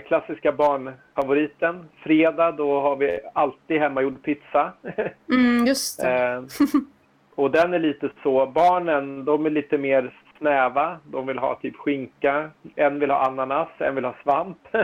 klassiska 0.07 0.51
barnfavoriten. 0.51 1.85
Fredag 2.03 2.51
då 2.51 2.79
har 2.79 2.95
vi 2.95 3.19
alltid 3.33 3.79
hemmagjord 3.79 4.23
pizza. 4.23 4.73
Mm, 5.29 5.65
just 5.65 6.01
det. 6.01 6.43
och 7.35 7.51
den 7.51 7.73
är 7.73 7.79
lite 7.79 8.09
så, 8.23 8.45
barnen 8.45 9.25
de 9.25 9.45
är 9.45 9.49
lite 9.49 9.77
mer 9.77 10.13
snäva. 10.37 10.99
De 11.03 11.27
vill 11.27 11.37
ha 11.37 11.55
typ 11.55 11.75
skinka, 11.75 12.49
en 12.75 12.99
vill 12.99 13.11
ha 13.11 13.25
ananas, 13.25 13.69
en 13.77 13.95
vill 13.95 14.05
ha 14.05 14.15
svamp. 14.23 14.57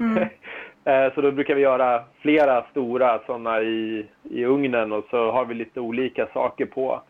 Mm. 0.00 0.28
Eh, 0.84 1.14
så 1.14 1.20
då 1.20 1.32
brukar 1.32 1.54
vi 1.54 1.60
göra 1.60 2.04
flera 2.20 2.64
stora 2.70 3.20
sådana 3.26 3.62
i, 3.62 4.06
i 4.22 4.44
ugnen 4.44 4.92
och 4.92 5.04
så 5.10 5.30
har 5.30 5.44
vi 5.44 5.54
lite 5.54 5.80
olika 5.80 6.26
saker 6.26 6.66
på. 6.66 7.02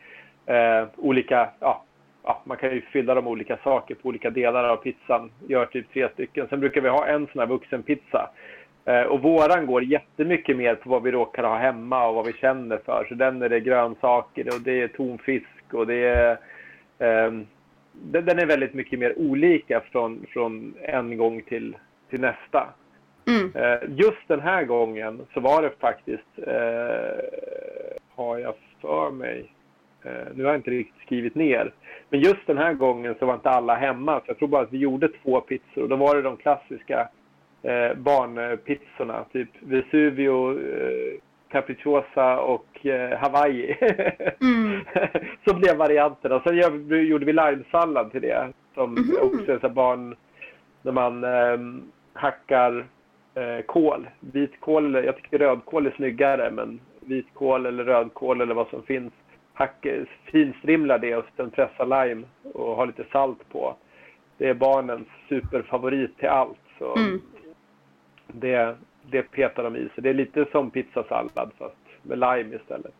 Eh, 0.47 0.85
olika, 0.97 1.51
ja, 1.61 1.85
ja, 2.25 2.43
man 2.45 2.57
kan 2.57 2.71
ju 2.71 2.81
fylla 2.81 3.15
de 3.15 3.27
olika 3.27 3.57
saker 3.65 3.95
på 3.95 4.09
olika 4.09 4.31
delar 4.31 4.65
av 4.65 4.77
pizzan. 4.77 5.31
Gör 5.49 5.67
typ 5.67 5.93
tre 5.93 6.09
stycken. 6.09 6.47
Sen 6.49 6.61
brukar 6.61 6.81
vi 6.81 6.89
ha 6.89 7.07
en 7.07 7.27
sån 7.27 7.39
här 7.39 7.47
vuxenpizza. 7.47 8.31
Eh, 8.89 9.03
och 9.03 9.23
våran 9.23 9.67
går 9.67 9.85
jättemycket 9.85 10.57
mer 10.57 10.75
på 10.75 10.91
vad 10.91 11.03
vi 11.03 11.11
råkar 11.11 11.43
ha 11.43 11.59
hemma 11.59 12.09
och 12.09 12.15
vad 12.15 12.27
vi 12.27 12.33
känner 12.33 12.79
för. 12.85 13.07
Så 13.09 13.15
den 13.15 13.43
är 13.43 13.49
det 13.49 13.61
grönsaker 13.61 14.47
och 14.55 14.61
det 14.61 14.83
är 14.83 14.89
tonfisk 14.89 15.75
och 15.75 15.87
det 15.87 16.09
är 16.09 16.31
eh, 16.99 17.33
den 18.03 18.39
är 18.39 18.47
väldigt 18.47 18.75
mycket 18.75 18.99
mer 18.99 19.19
olika 19.19 19.81
från, 19.81 20.27
från 20.29 20.75
en 20.83 21.17
gång 21.17 21.43
till, 21.43 21.77
till 22.11 22.21
nästa. 22.21 22.69
Mm. 23.27 23.53
Eh, 23.55 23.89
just 23.89 24.29
den 24.29 24.41
här 24.41 24.65
gången 24.65 25.27
så 25.35 25.41
var 25.41 25.63
det 25.63 25.71
faktiskt, 25.81 26.39
eh, 26.47 27.25
har 28.15 28.39
jag 28.39 28.55
för 28.81 29.11
mig, 29.11 29.53
eh, 30.05 30.27
nu 30.35 30.45
har 30.45 30.51
jag 30.51 30.59
inte 30.59 30.71
riktigt 30.71 31.03
skrivit 31.03 31.35
ner, 31.35 31.73
men 32.11 32.21
just 32.21 32.47
den 32.47 32.59
här 32.59 32.73
gången 32.73 33.15
så 33.19 33.27
var 33.27 33.35
inte 33.35 33.51
alla 33.51 33.75
hemma. 33.75 34.21
Så 34.21 34.25
jag 34.27 34.39
tror 34.39 34.49
bara 34.49 34.63
att 34.63 34.73
vi 34.73 34.79
gjorde 34.79 35.09
två 35.09 35.41
pizzor 35.41 35.83
och 35.83 35.89
då 35.89 35.97
var 35.97 36.17
det 36.17 36.23
de 36.23 36.37
klassiska 36.37 37.09
eh, 37.63 37.95
barnpizzorna, 37.95 39.25
typ 39.33 39.49
Vesuvio, 39.61 40.51
eh, 40.51 41.21
Capricciosa 41.49 42.41
och 42.41 42.87
eh, 42.87 43.19
Hawaii. 43.19 43.77
mm. 44.41 44.81
så 45.45 45.55
blev 45.55 45.77
varianterna. 45.77 46.41
Sen 46.41 46.57
gjorde 47.07 47.27
vi 47.27 47.33
limesallad 47.33 48.13
till 48.13 48.23
det, 48.23 48.53
som 48.75 48.97
mm 48.97 49.05
-hmm. 49.05 49.21
också 49.21 49.53
är 49.53 49.59
så 49.59 49.69
barn, 49.69 50.17
när 50.83 50.93
man 50.93 51.25
eh, 51.25 51.59
hackar 52.13 52.87
eh, 53.35 53.65
kål. 53.67 54.09
Vitkål, 54.21 54.95
jag 54.95 55.17
tycker 55.17 55.39
rödkål 55.39 55.87
är 55.87 55.91
snyggare, 55.91 56.51
men 56.51 56.81
vitkål 57.01 57.67
eller 57.67 57.85
rödkål 57.85 58.41
eller 58.41 58.55
vad 58.55 58.69
som 58.69 58.83
finns. 58.83 59.13
Hack, 59.53 59.87
finstrimlar 60.25 60.99
det 60.99 61.17
och 61.17 61.25
sen 61.37 61.51
pressa 61.51 61.85
lime 61.85 62.27
och 62.55 62.77
ha 62.77 62.85
lite 62.85 63.05
salt 63.13 63.49
på. 63.53 63.77
Det 64.39 64.49
är 64.49 64.55
barnens 64.55 65.09
superfavorit 65.29 66.19
till 66.19 66.29
allt. 66.29 66.59
Så 66.79 66.97
mm 66.97 67.21
det, 68.33 68.77
det 69.03 69.23
petar 69.23 69.63
de 69.63 69.77
i 69.77 69.89
sig. 69.95 70.03
Det 70.03 70.09
är 70.09 70.15
lite 70.15 70.47
som 70.53 70.71
pizzasallad 70.71 71.51
fast 71.59 71.77
med 72.03 72.19
lime 72.19 72.57
istället. 72.57 72.95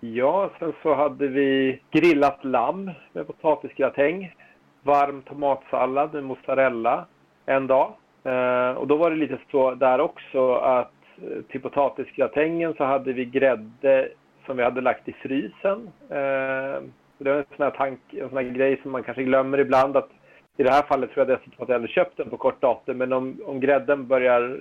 Ja, 0.00 0.50
sen 0.58 0.72
så 0.82 0.94
hade 0.94 1.28
vi 1.28 1.80
grillat 1.90 2.44
lamm 2.44 2.90
med 3.12 3.26
potatisgratäng. 3.26 4.34
Varm 4.82 5.22
tomatsallad 5.22 6.14
med 6.14 6.24
mozzarella 6.24 7.06
en 7.46 7.66
dag. 7.66 7.92
Eh, 8.24 8.70
och 8.70 8.86
då 8.86 8.96
var 8.96 9.10
det 9.10 9.16
lite 9.16 9.38
så 9.50 9.74
där 9.74 10.00
också 10.00 10.54
att 10.54 10.92
eh, 11.16 11.42
till 11.48 11.60
potatisgratängen 11.60 12.74
så 12.74 12.84
hade 12.84 13.12
vi 13.12 13.24
grädde 13.24 14.08
som 14.46 14.56
vi 14.56 14.62
hade 14.62 14.80
lagt 14.80 15.08
i 15.08 15.12
frysen. 15.12 15.90
Eh, 16.08 16.82
det 17.18 17.30
var 17.30 17.36
en 17.36 17.44
sån 17.56 17.64
här, 17.64 17.70
tank, 17.70 18.00
en 18.10 18.28
sån 18.28 18.38
här 18.38 18.44
grej 18.44 18.80
som 18.82 18.90
man 18.90 19.02
kanske 19.02 19.22
glömmer 19.22 19.58
ibland 19.58 19.96
att 19.96 20.10
i 20.56 20.62
det 20.62 20.70
här 20.70 20.82
fallet 20.82 21.10
tror 21.12 21.26
jag 21.28 21.38
dessutom 21.38 21.62
att 21.62 21.68
jag 21.68 21.76
hade 21.76 21.88
köpt 21.88 22.16
den 22.16 22.30
på 22.30 22.36
kort 22.36 22.60
datum 22.60 22.98
men 22.98 23.12
om, 23.12 23.40
om 23.44 23.60
grädden 23.60 24.06
börjar 24.06 24.60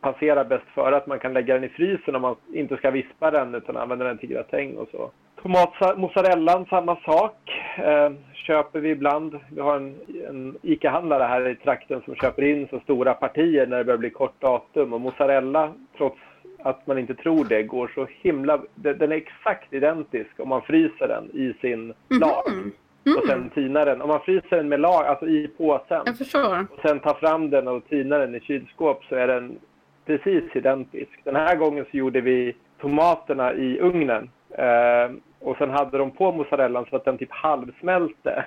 passera 0.00 0.44
bäst 0.44 0.66
före 0.74 0.96
att 0.96 1.06
man 1.06 1.18
kan 1.18 1.32
lägga 1.32 1.54
den 1.54 1.64
i 1.64 1.68
frysen 1.68 2.16
om 2.16 2.22
man 2.22 2.36
inte 2.52 2.76
ska 2.76 2.90
vispa 2.90 3.30
den 3.30 3.54
utan 3.54 3.76
använda 3.76 4.04
den 4.04 4.18
till 4.18 4.28
gratäng 4.28 4.76
och 4.76 4.88
så. 4.90 5.10
Tomatmozzarellan, 5.42 6.66
samma 6.66 6.96
sak. 6.96 7.50
Eh, 7.78 8.12
köper 8.34 8.80
vi 8.80 8.90
ibland. 8.90 9.38
Vi 9.50 9.60
har 9.60 9.76
en, 9.76 9.96
en 10.28 10.58
ICA-handlare 10.62 11.22
här 11.22 11.48
i 11.48 11.56
trakten 11.56 12.02
som 12.04 12.14
köper 12.14 12.42
in 12.42 12.68
så 12.68 12.80
stora 12.80 13.14
partier 13.14 13.66
när 13.66 13.78
det 13.78 13.84
börjar 13.84 13.98
bli 13.98 14.10
kort 14.10 14.40
datum. 14.40 14.92
Och 14.92 15.00
mozzarella, 15.00 15.72
trots 15.96 16.18
att 16.58 16.86
man 16.86 16.98
inte 16.98 17.14
tror 17.14 17.44
det, 17.44 17.62
går 17.62 17.92
så 17.94 18.06
himla... 18.22 18.62
Den 18.74 19.12
är 19.12 19.16
exakt 19.16 19.72
identisk 19.72 20.30
om 20.38 20.48
man 20.48 20.62
fryser 20.62 21.08
den 21.08 21.30
i 21.32 21.54
sin 21.60 21.94
lag. 22.08 22.52
Mm. 22.52 22.72
Mm. 23.06 23.18
Och 23.18 23.26
sen 23.26 23.50
tinar 23.50 23.86
den. 23.86 24.02
Om 24.02 24.08
man 24.08 24.20
fryser 24.20 24.56
den 24.56 24.68
med 24.68 24.80
lag, 24.80 25.06
alltså 25.06 25.26
i 25.26 25.48
påsen. 25.48 26.02
Jag 26.06 26.18
förstår. 26.18 26.66
Och 26.70 26.80
sen 26.86 27.00
tar 27.00 27.14
fram 27.14 27.50
den 27.50 27.68
och 27.68 27.88
tinar 27.88 28.18
den 28.18 28.34
i 28.34 28.40
kylskåp 28.40 29.04
så 29.04 29.14
är 29.14 29.26
den 29.26 29.58
precis 30.06 30.44
identisk. 30.54 31.20
Den 31.24 31.36
här 31.36 31.56
gången 31.56 31.84
så 31.90 31.96
gjorde 31.96 32.20
vi 32.20 32.54
tomaterna 32.80 33.52
i 33.54 33.80
ugnen. 33.80 34.30
Eh, 34.50 35.10
och 35.38 35.56
sen 35.56 35.70
hade 35.70 35.98
de 35.98 36.10
på 36.10 36.32
mozzarellan 36.32 36.86
så 36.90 36.96
att 36.96 37.04
den 37.04 37.18
typ 37.18 37.32
halvsmälte. 37.32 38.44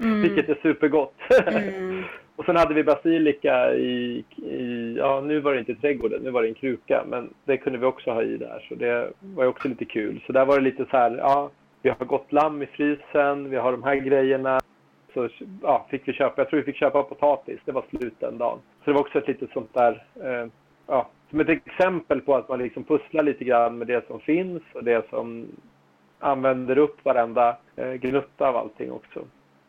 Mm. 0.00 0.22
Vilket 0.22 0.48
är 0.48 0.58
supergott. 0.62 1.14
Mm. 1.46 2.02
och 2.36 2.44
sen 2.44 2.56
hade 2.56 2.74
vi 2.74 2.84
basilika 2.84 3.74
i, 3.74 4.24
i, 4.36 4.94
ja 4.98 5.20
nu 5.20 5.40
var 5.40 5.52
det 5.52 5.58
inte 5.58 5.74
trädgården, 5.74 6.20
nu 6.22 6.30
var 6.30 6.42
det 6.42 6.48
en 6.48 6.54
kruka. 6.54 7.04
Men 7.08 7.30
det 7.44 7.56
kunde 7.56 7.78
vi 7.78 7.86
också 7.86 8.10
ha 8.10 8.22
i 8.22 8.36
där 8.36 8.66
så 8.68 8.74
det 8.74 9.10
var 9.20 9.44
ju 9.44 9.48
också 9.48 9.68
lite 9.68 9.84
kul. 9.84 10.20
Så 10.26 10.32
där 10.32 10.44
var 10.44 10.56
det 10.56 10.64
lite 10.64 10.84
så 10.90 10.96
här, 10.96 11.16
ja 11.18 11.50
vi 11.88 11.94
har 11.98 12.06
gott 12.06 12.32
lamm 12.32 12.62
i 12.62 12.66
frysen, 12.66 13.50
vi 13.50 13.56
har 13.56 13.72
de 13.72 13.82
här 13.82 13.96
grejerna. 13.96 14.60
Så 15.14 15.28
ja, 15.62 15.86
fick 15.90 16.08
vi 16.08 16.12
köpa, 16.12 16.40
jag 16.40 16.50
tror 16.50 16.58
vi 16.58 16.64
fick 16.64 16.76
köpa 16.76 17.02
potatis. 17.02 17.60
Det 17.64 17.72
var 17.72 17.84
slut 17.90 18.14
den 18.18 18.38
dagen. 18.38 18.58
Så 18.78 18.90
det 18.90 18.92
var 18.92 19.00
också 19.00 19.18
ett 19.18 19.28
litet 19.28 19.50
sånt 19.52 19.74
där, 19.74 20.06
eh, 20.22 20.50
ja, 20.86 21.08
som 21.30 21.40
ett 21.40 21.48
exempel 21.48 22.20
på 22.20 22.34
att 22.36 22.48
man 22.48 22.58
liksom 22.58 22.84
pusslar 22.84 23.22
lite 23.22 23.44
grann 23.44 23.78
med 23.78 23.86
det 23.86 24.06
som 24.06 24.20
finns 24.20 24.62
och 24.74 24.84
det 24.84 25.10
som 25.10 25.46
använder 26.18 26.78
upp 26.78 27.04
varenda 27.04 27.56
eh, 27.76 27.92
gnutta 27.92 28.48
av 28.48 28.56
allting 28.56 28.92
också. 28.92 29.20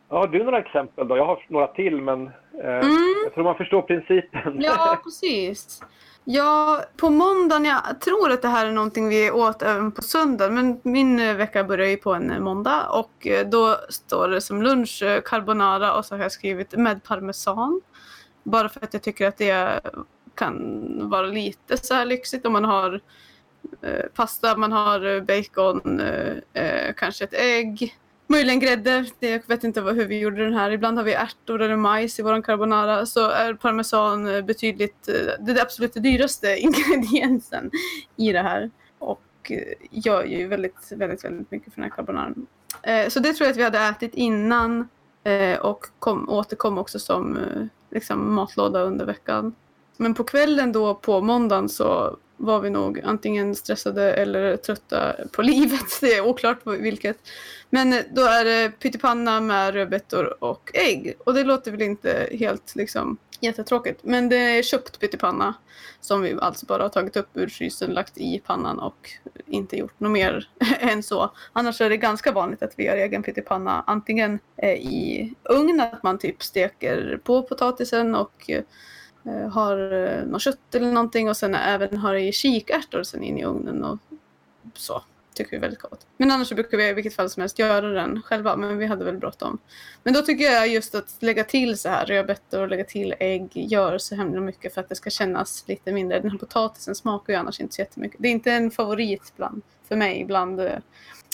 Ja, 0.10 0.18
har 0.18 0.28
du 0.28 0.44
några 0.44 0.60
exempel 0.60 1.08
då? 1.08 1.18
Jag 1.18 1.26
har 1.26 1.46
några 1.48 1.68
till 1.68 2.02
men 2.02 2.28
eh, 2.64 2.70
mm. 2.70 2.98
jag 3.24 3.34
tror 3.34 3.44
man 3.44 3.56
förstår 3.56 3.82
principen. 3.82 4.58
Ja, 4.60 5.00
precis. 5.04 5.82
Ja, 6.26 6.84
på 6.98 7.10
måndagen, 7.10 7.66
jag 7.66 8.02
tror 8.02 8.32
att 8.32 8.42
det 8.42 8.48
här 8.48 8.66
är 8.66 8.72
någonting 8.72 9.10
vi 9.10 9.32
åt 9.32 9.62
även 9.62 9.92
på 9.92 10.02
söndagen, 10.02 10.56
men 10.56 10.82
min 10.84 11.20
eh, 11.20 11.36
vecka 11.36 11.64
börjar 11.64 11.88
ju 11.88 11.98
på 11.98 12.14
en 12.14 12.32
eh, 12.32 12.40
måndag 12.40 12.90
och 12.90 13.28
eh, 13.28 13.48
då 13.48 13.78
står 13.90 14.28
det 14.28 14.42
som 14.42 14.62
lunch 14.62 15.04
carbonara 15.26 15.94
och 15.94 16.06
så 16.06 16.16
har 16.16 16.22
jag 16.22 16.32
skrivit 16.32 16.72
med 16.78 17.04
parmesan. 17.04 17.82
Bara 18.44 18.70
för 18.70 18.84
att 18.84 18.94
jag 18.94 19.04
tycker 19.04 19.28
att 19.28 19.38
det 19.38 19.80
kan 20.36 21.10
vara 21.10 21.28
lite 21.28 21.78
så 21.78 21.94
här 21.94 22.06
lyxigt 22.06 22.46
om 22.46 22.54
man 22.54 22.66
har 22.66 23.02
pasta, 24.16 24.58
man 24.58 24.72
har 24.72 25.22
bacon, 25.22 26.02
kanske 26.96 27.24
ett 27.24 27.34
ägg 27.34 27.98
Möjligen 28.32 28.60
grädde. 28.60 29.06
Jag 29.20 29.48
vet 29.48 29.64
inte 29.64 29.82
hur 29.82 30.06
vi 30.06 30.20
gjorde 30.20 30.44
den 30.44 30.54
här. 30.54 30.72
Ibland 30.72 30.98
har 30.98 31.06
vi 31.06 31.14
ärtor 31.14 31.62
eller 31.62 31.76
majs 31.76 32.20
i 32.20 32.22
vår 32.22 32.42
carbonara. 32.42 33.06
Så 33.06 33.30
är 33.30 33.54
parmesan 33.54 34.28
eh, 34.28 34.42
betydligt, 34.42 35.08
eh, 35.08 35.46
det 35.46 35.52
är 35.52 35.62
absolut 35.62 35.94
dyraste 35.94 36.58
ingrediensen 36.60 37.72
i 38.16 38.32
det 38.32 38.42
här. 38.42 38.72
Och 39.00 39.22
eh, 39.50 39.74
gör 39.92 40.24
ju 40.24 40.48
väldigt, 40.48 40.92
väldigt, 40.92 41.24
väldigt 41.26 41.52
mycket 41.52 41.74
för 41.74 41.82
den 41.82 41.92
här 41.92 41.96
carbonaran. 41.96 42.48
Så 43.10 43.20
det 43.20 43.34
tror 43.34 43.46
jag 43.46 43.52
att 43.52 43.58
vi 43.58 43.64
hade 43.64 43.80
ätit 43.80 44.14
innan 44.14 44.88
och 45.62 45.86
kom, 46.00 46.30
återkom 46.30 46.78
också 46.78 47.00
som 47.00 47.38
liksom, 47.92 48.34
matlåda 48.34 48.82
under 48.82 49.06
veckan. 49.06 49.56
Men 49.98 50.14
på 50.14 50.24
kvällen 50.24 50.72
då 50.72 50.96
på 50.96 51.22
måndagen 51.22 51.70
så 51.70 52.18
var 52.40 52.60
vi 52.60 52.70
nog 52.70 53.02
antingen 53.04 53.56
stressade 53.56 54.14
eller 54.14 54.58
trötta 54.58 55.16
på 55.32 55.42
livet. 55.52 56.00
Det 56.02 56.14
är 56.14 56.26
oklart 56.26 56.64
på 56.64 56.72
vilket. 56.72 57.18
Men 57.70 57.94
eh, 57.94 58.04
då 58.16 58.22
är 58.22 58.46
det 58.46 58.72
pyttipanna 58.80 59.42
med 59.42 59.74
rödbetor 59.74 60.44
och 60.44 60.72
ägg. 60.74 61.14
Och 61.20 61.34
det 61.34 61.44
låter 61.44 61.72
väl 61.72 61.82
inte 61.82 62.30
helt 62.32 62.76
liksom 62.76 63.18
jättetråkigt. 63.40 64.00
Men 64.04 64.30
det 64.30 64.38
är 64.38 64.64
köpt 64.64 65.00
pyttipanna 65.00 65.54
som 66.02 66.22
vi 66.22 66.38
alltså 66.42 66.66
bara 66.66 66.84
har 66.84 66.90
tagit 66.90 67.18
upp 67.18 67.30
ur 67.34 67.48
frysen, 67.48 67.94
lagt 67.94 68.18
i 68.18 68.42
pannan 68.46 68.80
och 68.80 69.10
inte 69.46 69.78
gjort 69.78 70.00
något 70.00 70.12
mer 70.12 70.50
än 70.80 71.04
så. 71.04 71.32
Annars 71.54 71.82
är 71.82 71.90
det 71.90 71.98
ganska 71.98 72.32
vanligt 72.32 72.64
att 72.64 72.74
vi 72.78 72.86
gör 72.86 72.98
egen 72.98 73.24
pyttipanna 73.24 73.84
antingen 73.88 74.40
eh, 74.58 74.74
i 74.74 75.34
ugn, 75.44 75.80
att 75.82 76.04
man 76.04 76.18
typ 76.18 76.44
steker 76.44 77.20
på 77.24 77.44
potatisen 77.44 78.16
och 78.16 78.50
eh, 78.50 78.64
Eh, 79.26 79.50
har 79.50 79.94
eh, 79.94 80.26
något 80.26 80.42
kött 80.42 80.76
eller 80.76 80.92
någonting 80.92 81.30
och 81.30 81.38
sen 81.38 81.56
även 81.56 81.98
har 81.98 82.16
i 82.16 82.32
kikärtor 82.32 83.04
sen 83.04 83.24
in 83.24 83.38
i 83.38 83.46
ugnen 83.46 83.84
och 83.84 83.98
så. 84.74 85.02
Tycker 85.34 85.52
vi 85.52 85.58
är 85.58 85.62
väldigt 85.62 85.82
gott. 85.82 86.08
Men 86.18 86.32
annars 86.32 86.48
så 86.48 86.56
brukar 86.56 86.78
vi 86.78 86.88
i 86.88 86.94
vilket 86.94 87.16
fall 87.16 87.30
som 87.30 87.42
helst 87.42 87.60
göra 87.60 87.90
den 87.90 88.22
själva 88.22 88.56
men 88.56 88.78
vi 88.78 88.86
hade 88.86 89.06
väl 89.06 89.18
bråttom. 89.18 89.58
Men 90.04 90.14
då 90.14 90.22
tycker 90.22 90.46
jag 90.46 90.68
just 90.68 90.96
att 90.96 91.16
lägga 91.20 91.44
till 91.44 91.78
så 91.78 91.90
här 91.90 92.06
rödbetor 92.06 92.62
och 92.62 92.68
lägga 92.68 92.84
till 92.84 93.16
ägg 93.20 93.52
gör 93.54 93.98
så 93.98 94.16
himla 94.16 94.42
mycket 94.42 94.74
för 94.74 94.82
att 94.82 94.90
det 94.90 94.96
ska 94.96 95.10
kännas 95.10 95.64
lite 95.68 95.92
mindre. 95.92 96.20
Den 96.20 96.32
här 96.32 96.38
potatisen 96.38 96.96
smakar 96.96 97.34
ju 97.34 97.40
annars 97.40 97.60
inte 97.60 97.76
så 97.76 97.82
jättemycket. 97.82 98.22
Det 98.22 98.28
är 98.28 98.32
inte 98.32 98.52
en 98.52 98.72
favorit 98.72 99.34
bland, 99.36 99.62
för 99.88 99.96
mig 99.96 100.26
bland 100.26 100.60
eh, 100.60 100.78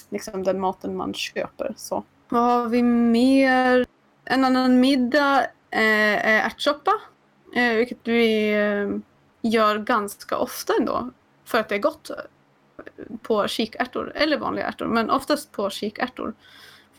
liksom 0.09 0.43
den 0.43 0.59
maten 0.59 0.95
man 0.95 1.13
köper. 1.13 1.73
Så. 1.77 2.03
Vad 2.29 2.43
har 2.43 2.69
vi 2.69 2.83
mer? 2.83 3.85
En 4.25 4.45
annan 4.45 4.79
middag 4.79 5.47
är 5.69 6.45
ärtsoppa 6.45 6.91
vilket 7.55 7.97
vi 8.03 8.53
eh, 8.53 8.97
gör 9.41 9.77
ganska 9.77 10.37
ofta 10.37 10.73
ändå. 10.79 11.09
För 11.45 11.59
att 11.59 11.69
det 11.69 11.75
är 11.75 11.79
gott 11.79 12.11
på 13.21 13.47
kikärtor, 13.47 14.11
eller 14.15 14.37
vanliga 14.37 14.67
ärtor, 14.67 14.85
men 14.85 15.09
oftast 15.09 15.51
på 15.51 15.69
kikärtor. 15.69 16.33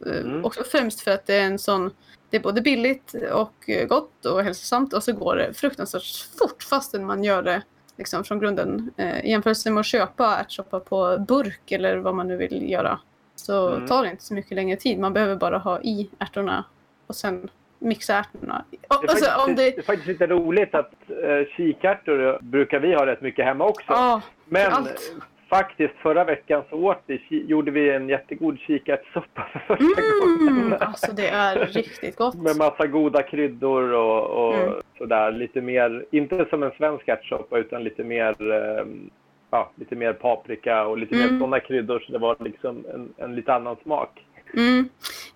Eh, 0.07 0.19
mm. 0.19 0.45
Också 0.45 0.65
främst 0.65 1.01
för 1.01 1.11
att 1.11 1.27
det 1.27 1.35
är 1.35 1.47
en 1.47 1.59
sån, 1.59 1.91
det 2.31 2.37
är 2.37 2.41
både 2.41 2.61
billigt 2.61 3.15
och 3.33 3.71
gott 3.89 4.25
och 4.25 4.43
hälsosamt 4.43 4.93
och 4.93 5.03
så 5.03 5.13
går 5.13 5.37
det 5.37 5.55
fruktansvärt 5.55 6.29
fort 6.39 6.63
fastän 6.63 7.07
man 7.07 7.25
gör 7.25 7.43
det 7.43 7.63
liksom 7.97 8.25
från 8.25 8.39
grunden. 8.39 8.91
Eh, 8.97 9.21
I 9.21 9.31
jämförelse 9.31 9.71
med 9.71 9.81
att 9.81 9.87
köpa 9.87 10.37
ärtsoppa 10.37 10.81
på 10.81 11.25
burk 11.29 11.73
eller 11.73 11.97
vad 11.97 12.15
man 12.15 12.29
nu 12.29 12.37
vill 12.37 12.71
göra 12.71 12.99
så 13.37 13.75
mm. 13.75 13.87
tar 13.89 14.03
det 14.03 14.11
inte 14.11 14.25
så 14.25 14.35
mycket 14.35 14.57
längre 14.57 14.77
tid. 14.77 14.99
Man 14.99 15.13
behöver 15.13 15.37
bara 15.37 15.59
ha 15.59 15.81
i 15.83 16.11
ärtorna 16.19 16.65
och 17.07 17.17
sen 17.17 17.51
mixa 17.79 18.15
ärtorna. 18.15 18.65
Det 18.71 18.77
är, 18.77 18.97
alltså, 19.11 19.25
faktiskt, 19.25 19.57
det... 19.57 19.71
det 19.71 19.79
är 19.79 19.83
faktiskt 19.83 20.07
lite 20.07 20.27
roligt 20.27 20.75
att 20.75 20.93
uh, 21.11 21.47
kikärtor 21.57 22.39
brukar 22.43 22.81
vi 22.81 22.95
ha 22.95 23.07
rätt 23.07 23.21
mycket 23.21 23.45
hemma 23.45 23.65
också. 23.65 23.93
Oh, 23.93 24.21
Men 24.45 24.73
allt. 24.73 25.15
faktiskt 25.49 25.95
förra 25.95 26.25
veckan 26.25 26.63
så 26.71 26.77
åt 26.77 27.03
vi, 27.07 27.45
gjorde 27.47 27.71
vi 27.71 27.91
en 27.91 28.09
jättegod 28.09 28.59
kikärtssoppa 28.59 29.49
för 29.53 29.59
första 29.59 30.03
mm, 30.03 30.57
gången. 30.57 30.77
Alltså 30.81 31.13
det 31.13 31.29
är 31.29 31.67
riktigt 31.67 32.17
gott. 32.17 32.35
Med 32.35 32.57
massa 32.57 32.87
goda 32.87 33.23
kryddor 33.23 33.93
och, 33.93 34.47
och 34.47 34.55
mm. 34.55 34.75
sådär. 34.99 35.33
Lite 35.33 35.61
mer, 35.61 36.05
inte 36.11 36.47
som 36.51 36.63
en 36.63 36.73
svensk 36.77 37.09
ärtsoppa 37.09 37.59
utan 37.59 37.85
lite 37.85 38.05
mer 38.05 38.43
um, 38.43 39.11
ja, 39.51 39.71
lite 39.75 39.95
mer 39.95 40.13
paprika 40.13 40.87
och 40.87 40.99
lite 40.99 41.15
mm. 41.15 41.33
mer 41.33 41.39
sådana 41.39 41.61
kryddor 41.61 42.01
så 42.07 42.13
det 42.13 42.19
var 42.19 42.37
liksom 42.41 42.85
en, 42.95 43.15
en 43.17 43.35
lite 43.35 43.55
annan 43.55 43.77
smak. 43.83 44.27
Mm. 44.57 44.89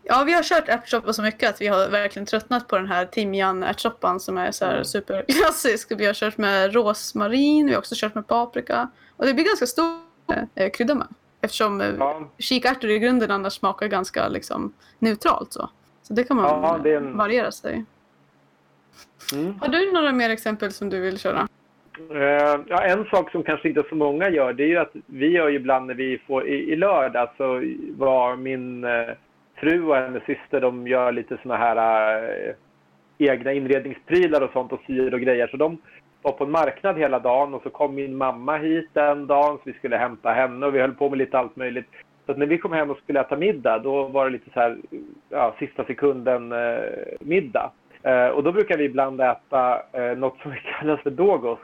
Ja, 0.03 0.25
vi 0.25 0.33
har 0.33 0.43
kört 0.43 0.69
ärtsoppa 0.69 1.13
så 1.13 1.23
mycket 1.23 1.51
att 1.51 1.61
vi 1.61 1.67
har 1.67 1.89
verkligen 1.89 2.27
tröttnat 2.27 2.69
på 2.69 2.77
den 2.77 2.87
här 2.87 3.07
timjan-ärtsoppan 3.07 4.21
som 4.21 4.39
är 4.39 4.53
så 4.53 4.65
här 4.65 4.73
mm. 4.73 4.85
superklassisk. 4.85 5.93
Vi 5.97 6.07
har 6.07 6.15
kört 6.15 6.39
med 6.39 6.75
rosmarin, 6.75 7.67
vi 7.67 7.73
har 7.73 7.79
också 7.79 7.95
kört 7.99 8.15
med 8.15 8.27
paprika. 8.27 8.91
Och 9.17 9.27
det 9.27 9.35
blir 9.35 9.45
ganska 9.45 9.67
stor 9.67 9.99
eh, 10.55 10.71
krydda 10.71 10.95
med. 10.95 11.07
Eftersom 11.41 11.81
eh, 11.81 11.95
ja. 11.99 12.31
kikärtor 12.39 12.91
i 12.91 12.99
grunden 12.99 13.31
annars 13.31 13.53
smakar 13.53 13.87
ganska 13.87 14.29
liksom, 14.29 14.73
neutralt. 14.99 15.53
Så, 15.53 15.71
så 16.03 16.13
det 16.13 16.25
kan 16.25 16.37
man 16.37 16.45
ja, 16.45 16.81
det 16.83 16.95
en... 16.95 17.17
variera 17.17 17.53
sig. 17.53 17.85
Mm. 19.33 19.61
Har 19.61 19.69
du 19.69 19.93
några 19.93 20.13
mer 20.13 20.31
exempel 20.31 20.73
som 20.73 20.91
du 20.91 21.01
vill 21.01 21.19
köra? 21.19 21.49
Eh, 21.99 22.61
ja, 22.69 22.83
en 22.83 23.05
sak 23.05 23.31
som 23.31 23.43
kanske 23.43 23.69
inte 23.69 23.85
så 23.89 23.95
många 23.95 24.29
gör, 24.29 24.53
det 24.53 24.65
är 24.65 24.69
ju 24.69 24.79
att 24.79 24.95
vi 25.07 25.29
gör 25.29 25.49
ju 25.49 25.57
ibland 25.57 25.87
när 25.87 25.95
vi 25.95 26.19
får 26.27 26.47
i, 26.47 26.73
i 26.73 26.77
lördag 26.77 27.29
så 27.37 27.63
var 27.97 28.37
min 28.37 28.85
eh, 28.85 29.09
fru 29.57 29.83
och 29.83 29.97
hennes 29.97 30.23
syster, 30.25 30.61
de 30.61 30.87
gör 30.87 31.13
lite 31.13 31.39
såna 31.43 31.57
här 31.57 31.77
eh, 32.23 32.55
egna 33.19 33.53
inredningsprylar 33.53 34.41
och 34.41 34.53
sånt 34.53 34.73
och 34.73 34.81
syr 34.87 35.15
och 35.15 35.21
grejer. 35.21 35.47
Så 35.47 35.57
de 35.57 35.79
var 36.23 36.33
på 36.33 36.45
en 36.45 36.51
marknad 36.51 36.99
hela 36.99 37.19
dagen 37.19 37.55
och 37.55 37.63
så 37.63 37.71
kom 37.71 37.95
min 37.95 38.17
mamma 38.17 38.57
hit 38.57 38.91
den 38.93 39.27
dagen 39.27 39.57
så 39.57 39.63
vi 39.65 39.73
skulle 39.73 39.97
hämta 39.97 40.31
henne 40.31 40.67
och 40.67 40.75
vi 40.75 40.81
höll 40.81 40.95
på 40.95 41.09
med 41.09 41.19
lite 41.19 41.39
allt 41.39 41.57
möjligt. 41.57 41.87
Så 42.27 42.35
när 42.35 42.47
vi 42.47 42.59
kom 42.59 42.73
hem 42.73 42.91
och 42.91 42.99
skulle 42.99 43.21
äta 43.21 43.37
middag, 43.37 43.79
då 43.79 44.05
var 44.05 44.25
det 44.25 44.31
lite 44.31 44.51
så 44.51 44.61
här, 44.61 44.79
ja, 45.29 45.55
sista 45.59 45.85
sekunden 45.85 46.55
middag. 47.21 47.71
Eh, 48.03 48.27
och 48.29 48.43
då 48.43 48.53
brukar 48.53 48.79
vi 48.79 48.85
ibland 48.85 49.21
äta 49.21 49.83
eh, 49.93 50.19
något 50.19 50.39
som 50.43 50.55
kallas 50.79 51.01
för 51.01 51.11
dogos. 51.11 51.59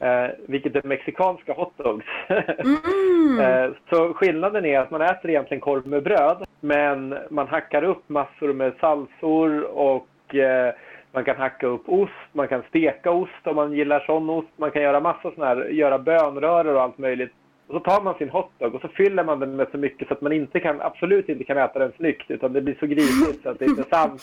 Eh, 0.00 0.30
vilket 0.48 0.76
är 0.76 0.88
mexikanska 0.88 1.52
hotdogs. 1.52 2.06
mm. 2.28 3.40
eh, 3.40 3.70
så 3.90 4.14
skillnaden 4.14 4.64
är 4.64 4.78
att 4.78 4.90
man 4.90 5.02
äter 5.02 5.30
egentligen 5.30 5.60
korv 5.60 5.86
med 5.86 6.02
bröd. 6.02 6.44
Men 6.60 7.18
man 7.30 7.48
hackar 7.48 7.84
upp 7.84 8.08
massor 8.08 8.52
med 8.52 8.72
salsor 8.80 9.62
och 9.62 10.34
eh, 10.34 10.74
man 11.12 11.24
kan 11.24 11.36
hacka 11.36 11.66
upp 11.66 11.88
ost, 11.88 12.12
man 12.32 12.48
kan 12.48 12.62
steka 12.68 13.10
ost 13.10 13.46
om 13.46 13.56
man 13.56 13.72
gillar 13.72 14.00
sån 14.00 14.30
ost. 14.30 14.48
Man 14.56 14.70
kan 14.70 14.82
göra 14.82 15.00
massa 15.00 15.30
sån 15.34 15.44
här, 15.44 15.68
göra 15.68 15.98
bönröror 15.98 16.74
och 16.74 16.82
allt 16.82 16.98
möjligt. 16.98 17.32
Och 17.66 17.74
så 17.74 17.80
tar 17.80 18.02
man 18.02 18.14
sin 18.14 18.30
hotdog 18.30 18.74
och 18.74 18.80
så 18.80 18.88
fyller 18.88 19.24
man 19.24 19.40
den 19.40 19.56
med 19.56 19.66
så 19.70 19.78
mycket 19.78 20.08
så 20.08 20.14
att 20.14 20.20
man 20.20 20.32
inte 20.32 20.60
kan, 20.60 20.80
absolut 20.80 21.28
inte 21.28 21.44
kan 21.44 21.58
äta 21.58 21.78
den 21.78 21.92
snyggt 21.96 22.30
utan 22.30 22.52
det 22.52 22.60
blir 22.60 22.76
så 22.80 22.86
grisigt 22.86 23.42
så 23.42 23.48
att 23.48 23.58
det 23.58 23.64
inte 23.64 23.82
är 23.82 23.96
sant. 23.96 24.22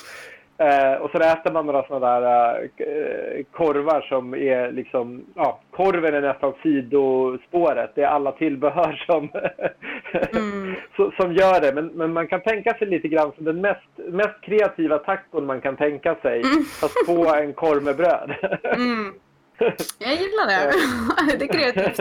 Eh, 0.61 0.93
och 0.93 1.11
så 1.11 1.17
äter 1.17 1.51
man 1.51 1.65
några 1.65 1.87
sådana 1.87 2.19
där 2.19 2.69
eh, 2.77 3.43
korvar 3.51 4.01
som 4.01 4.33
är 4.33 4.71
liksom, 4.71 5.25
ja, 5.35 5.59
korven 5.71 6.13
är 6.13 6.21
nästan 6.21 6.53
sidospåret. 6.63 7.91
Det 7.95 8.03
är 8.03 8.07
alla 8.07 8.31
tillbehör 8.31 9.03
som, 9.05 9.29
mm. 10.33 10.75
som 11.17 11.33
gör 11.33 11.61
det. 11.61 11.73
Men, 11.73 11.87
men 11.87 12.13
man 12.13 12.27
kan 12.27 12.41
tänka 12.41 12.73
sig 12.73 12.87
lite 12.87 13.07
grann 13.07 13.31
som 13.35 13.45
den 13.45 13.61
mest, 13.61 13.97
mest 13.97 14.41
kreativa 14.41 14.97
tacon 14.97 15.45
man 15.45 15.61
kan 15.61 15.77
tänka 15.77 16.15
sig. 16.15 16.41
Mm. 16.41 16.63
Fast 16.63 17.07
på 17.07 17.35
en 17.35 17.53
korv 17.53 17.83
med 17.83 17.97
bröd. 17.97 18.35
mm. 18.63 19.13
Jag 19.99 20.13
gillar 20.13 20.47
det. 20.47 21.37
det 21.37 21.45
är 21.45 21.53
kreativt. 21.53 21.99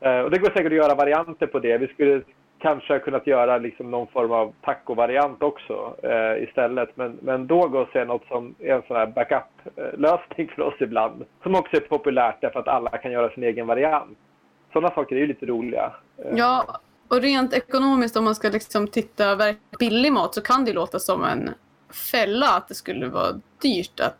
Eh, 0.00 0.20
och 0.20 0.30
det 0.30 0.38
går 0.38 0.50
säkert 0.50 0.72
att 0.72 0.78
göra 0.78 0.94
varianter 0.94 1.46
på 1.46 1.58
det. 1.58 1.78
Vi 1.78 1.86
skulle 1.86 2.22
kanske 2.66 2.92
ha 2.92 3.00
kunnat 3.00 3.26
göra 3.26 3.58
liksom 3.58 3.90
någon 3.90 4.06
form 4.06 4.32
av 4.32 4.52
taco-variant 4.62 5.42
också 5.42 5.96
eh, 6.02 6.42
istället. 6.42 6.96
Men, 6.96 7.18
men 7.22 7.46
Dogos 7.46 7.88
är 7.92 8.04
något 8.04 8.26
som 8.28 8.54
är 8.58 8.74
en 8.74 8.82
sån 8.88 8.96
här 8.96 9.06
backup-lösning 9.06 10.48
för 10.54 10.62
oss 10.62 10.74
ibland. 10.80 11.24
Som 11.42 11.54
också 11.54 11.76
är 11.76 11.80
populärt 11.80 12.40
därför 12.40 12.60
att 12.60 12.68
alla 12.68 12.98
kan 12.98 13.12
göra 13.12 13.30
sin 13.30 13.44
egen 13.44 13.66
variant. 13.66 14.18
Sådana 14.72 14.94
saker 14.94 15.16
är 15.16 15.20
ju 15.20 15.26
lite 15.26 15.46
roliga. 15.46 15.92
Eh. 16.18 16.36
Ja, 16.36 16.80
Och 17.08 17.20
rent 17.22 17.52
ekonomiskt 17.52 18.16
om 18.16 18.24
man 18.24 18.34
ska 18.34 18.48
liksom 18.48 18.88
titta 18.88 19.34
verkligen 19.34 19.78
billig 19.78 20.12
mat 20.12 20.34
så 20.34 20.40
kan 20.40 20.64
det 20.64 20.72
låta 20.72 20.98
som 20.98 21.24
en 21.24 21.50
fälla 22.12 22.46
att 22.56 22.68
det 22.68 22.74
skulle 22.74 23.08
vara 23.08 23.32
dyrt 23.62 24.00
att 24.00 24.18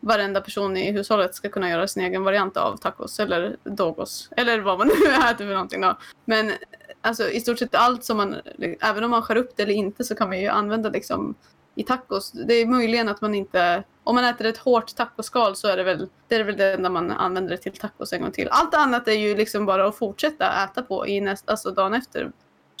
varenda 0.00 0.40
person 0.40 0.76
i 0.76 0.92
hushållet 0.92 1.34
ska 1.34 1.48
kunna 1.48 1.70
göra 1.70 1.88
sin 1.88 2.02
egen 2.02 2.24
variant 2.24 2.56
av 2.56 2.76
tacos 2.76 3.20
eller 3.20 3.56
dogos. 3.64 4.28
Eller 4.36 4.60
vad 4.60 4.78
man 4.78 4.86
nu 5.04 5.06
äter 5.12 5.46
för 5.46 5.52
någonting 5.52 5.80
då. 5.80 5.98
Men 6.24 6.52
alltså, 7.00 7.30
i 7.30 7.40
stort 7.40 7.58
sett 7.58 7.74
allt 7.74 8.04
som 8.04 8.16
man, 8.16 8.36
även 8.80 9.04
om 9.04 9.10
man 9.10 9.22
skär 9.22 9.36
upp 9.36 9.56
det 9.56 9.62
eller 9.62 9.74
inte 9.74 10.04
så 10.04 10.14
kan 10.14 10.28
man 10.28 10.40
ju 10.40 10.48
använda 10.48 10.88
liksom 10.88 11.34
i 11.74 11.82
tacos. 11.82 12.32
Det 12.32 12.54
är 12.54 12.66
möjligen 12.66 13.08
att 13.08 13.20
man 13.20 13.34
inte, 13.34 13.82
om 14.04 14.14
man 14.14 14.24
äter 14.24 14.46
ett 14.46 14.58
hårt 14.58 14.96
tacoskal 14.96 15.56
så 15.56 15.68
är 15.68 15.76
det 15.76 15.82
väl 15.82 16.08
det, 16.28 16.34
är 16.34 16.44
väl 16.44 16.56
det 16.56 16.72
enda 16.72 16.90
man 16.90 17.10
använder 17.10 17.50
det 17.50 17.56
till 17.56 17.72
tacos 17.72 18.12
en 18.12 18.20
gång 18.20 18.32
till. 18.32 18.48
Allt 18.50 18.74
annat 18.74 19.08
är 19.08 19.12
ju 19.12 19.36
liksom 19.36 19.66
bara 19.66 19.86
att 19.86 19.96
fortsätta 19.96 20.64
äta 20.64 20.82
på 20.82 21.06
i 21.06 21.20
nästa, 21.20 21.52
alltså 21.52 21.70
dagen 21.70 21.94
efter. 21.94 22.32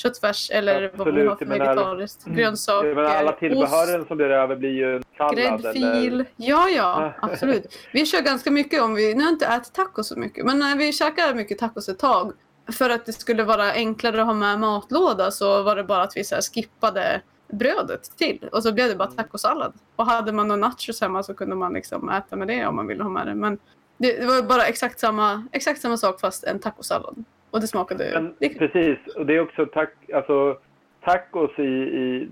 Köttfärs 0.02 0.50
eller 0.50 0.82
Absolut, 0.84 0.98
vad 0.98 1.14
man 1.14 1.26
har 1.28 1.36
för 1.36 1.46
menar- 1.46 1.66
vegetariskt. 1.74 2.24
Grönsaker, 2.24 2.88
Jag 2.88 2.96
menar, 2.96 3.10
alla 3.10 3.30
ost. 3.30 3.38
tillbehören 3.38 4.06
som 4.06 4.16
blir 4.16 4.30
över 4.30 4.56
blir 4.56 4.70
ju 4.70 5.02
sallad. 5.16 5.36
Gräddfil. 5.36 5.84
Eller... 5.84 6.26
Ja, 6.36 6.68
ja, 6.68 7.12
absolut. 7.22 7.74
Vi 7.92 8.06
kör 8.06 8.20
ganska 8.22 8.50
mycket 8.50 8.82
om 8.82 8.94
vi, 8.94 9.14
nu 9.14 9.20
har 9.20 9.26
jag 9.26 9.34
inte 9.34 9.46
ätit 9.46 9.72
tacos 9.74 10.08
så 10.08 10.18
mycket, 10.18 10.44
men 10.46 10.58
när 10.58 10.76
vi 10.76 10.92
käkade 10.92 11.34
mycket 11.34 11.58
tacos 11.58 11.88
ett 11.88 11.98
tag, 11.98 12.32
för 12.72 12.90
att 12.90 13.06
det 13.06 13.12
skulle 13.12 13.44
vara 13.44 13.72
enklare 13.72 14.20
att 14.20 14.26
ha 14.26 14.34
med 14.34 14.60
matlåda 14.60 15.30
så 15.30 15.62
var 15.62 15.76
det 15.76 15.84
bara 15.84 16.02
att 16.02 16.16
vi 16.16 16.24
så 16.24 16.36
skippade 16.54 17.20
brödet 17.52 18.16
till 18.16 18.48
och 18.52 18.62
så 18.62 18.72
blev 18.72 18.88
det 18.88 18.96
bara 18.96 19.10
tacosallad. 19.10 19.72
Och 19.96 20.06
hade 20.06 20.32
man 20.32 20.48
någon 20.48 20.60
nachos 20.60 21.00
hemma 21.00 21.22
så 21.22 21.34
kunde 21.34 21.56
man 21.56 21.72
liksom 21.72 22.08
äta 22.08 22.36
med 22.36 22.48
det 22.48 22.66
om 22.66 22.76
man 22.76 22.86
ville 22.86 23.02
ha 23.02 23.10
med 23.10 23.26
det. 23.26 23.34
Men 23.34 23.58
det, 23.98 24.20
det 24.20 24.26
var 24.26 24.42
bara 24.42 24.64
exakt 24.66 25.00
samma, 25.00 25.46
exakt 25.52 25.80
samma 25.80 25.96
sak 25.96 26.20
fast 26.20 26.44
en 26.44 26.58
tacosallad. 26.58 27.24
Och 27.50 27.60
det 27.60 27.66
smakade... 27.66 28.10
Men, 28.14 28.34
det, 28.38 28.58
precis, 28.58 28.98
och 29.16 29.26
det 29.26 29.36
är 29.36 29.40
också 29.40 29.66
tack, 29.66 29.94
alltså, 30.14 30.58
tacos 31.04 31.58
i, 31.58 31.62
i... 31.62 32.28